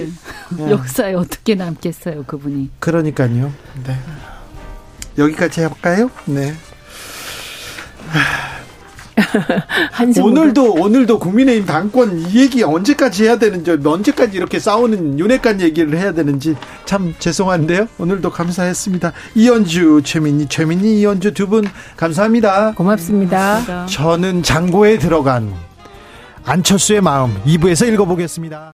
[0.57, 0.71] 예.
[0.71, 2.69] 역사에 어떻게 남겠어요, 그분이.
[2.79, 3.51] 그러니까요.
[3.85, 3.95] 네.
[5.19, 6.09] 여기까지 할까요?
[6.25, 6.53] 네.
[10.23, 16.13] 오늘도 오늘도 국민의힘 당권 이 얘기 언제까지 해야 되는지 언제까지 이렇게 싸우는 윤핵관 얘기를 해야
[16.13, 16.55] 되는지
[16.85, 17.87] 참 죄송한데요.
[17.97, 19.11] 오늘도 감사했습니다.
[19.35, 21.65] 이현주 최민희 최민희 이현주 두 분
[21.97, 22.73] 감사합니다.
[22.75, 23.85] 고맙습니다.
[23.87, 25.51] 저는 장고에 들어간
[26.45, 28.71] 안철수의 마음 2부에서 읽어보겠습니다.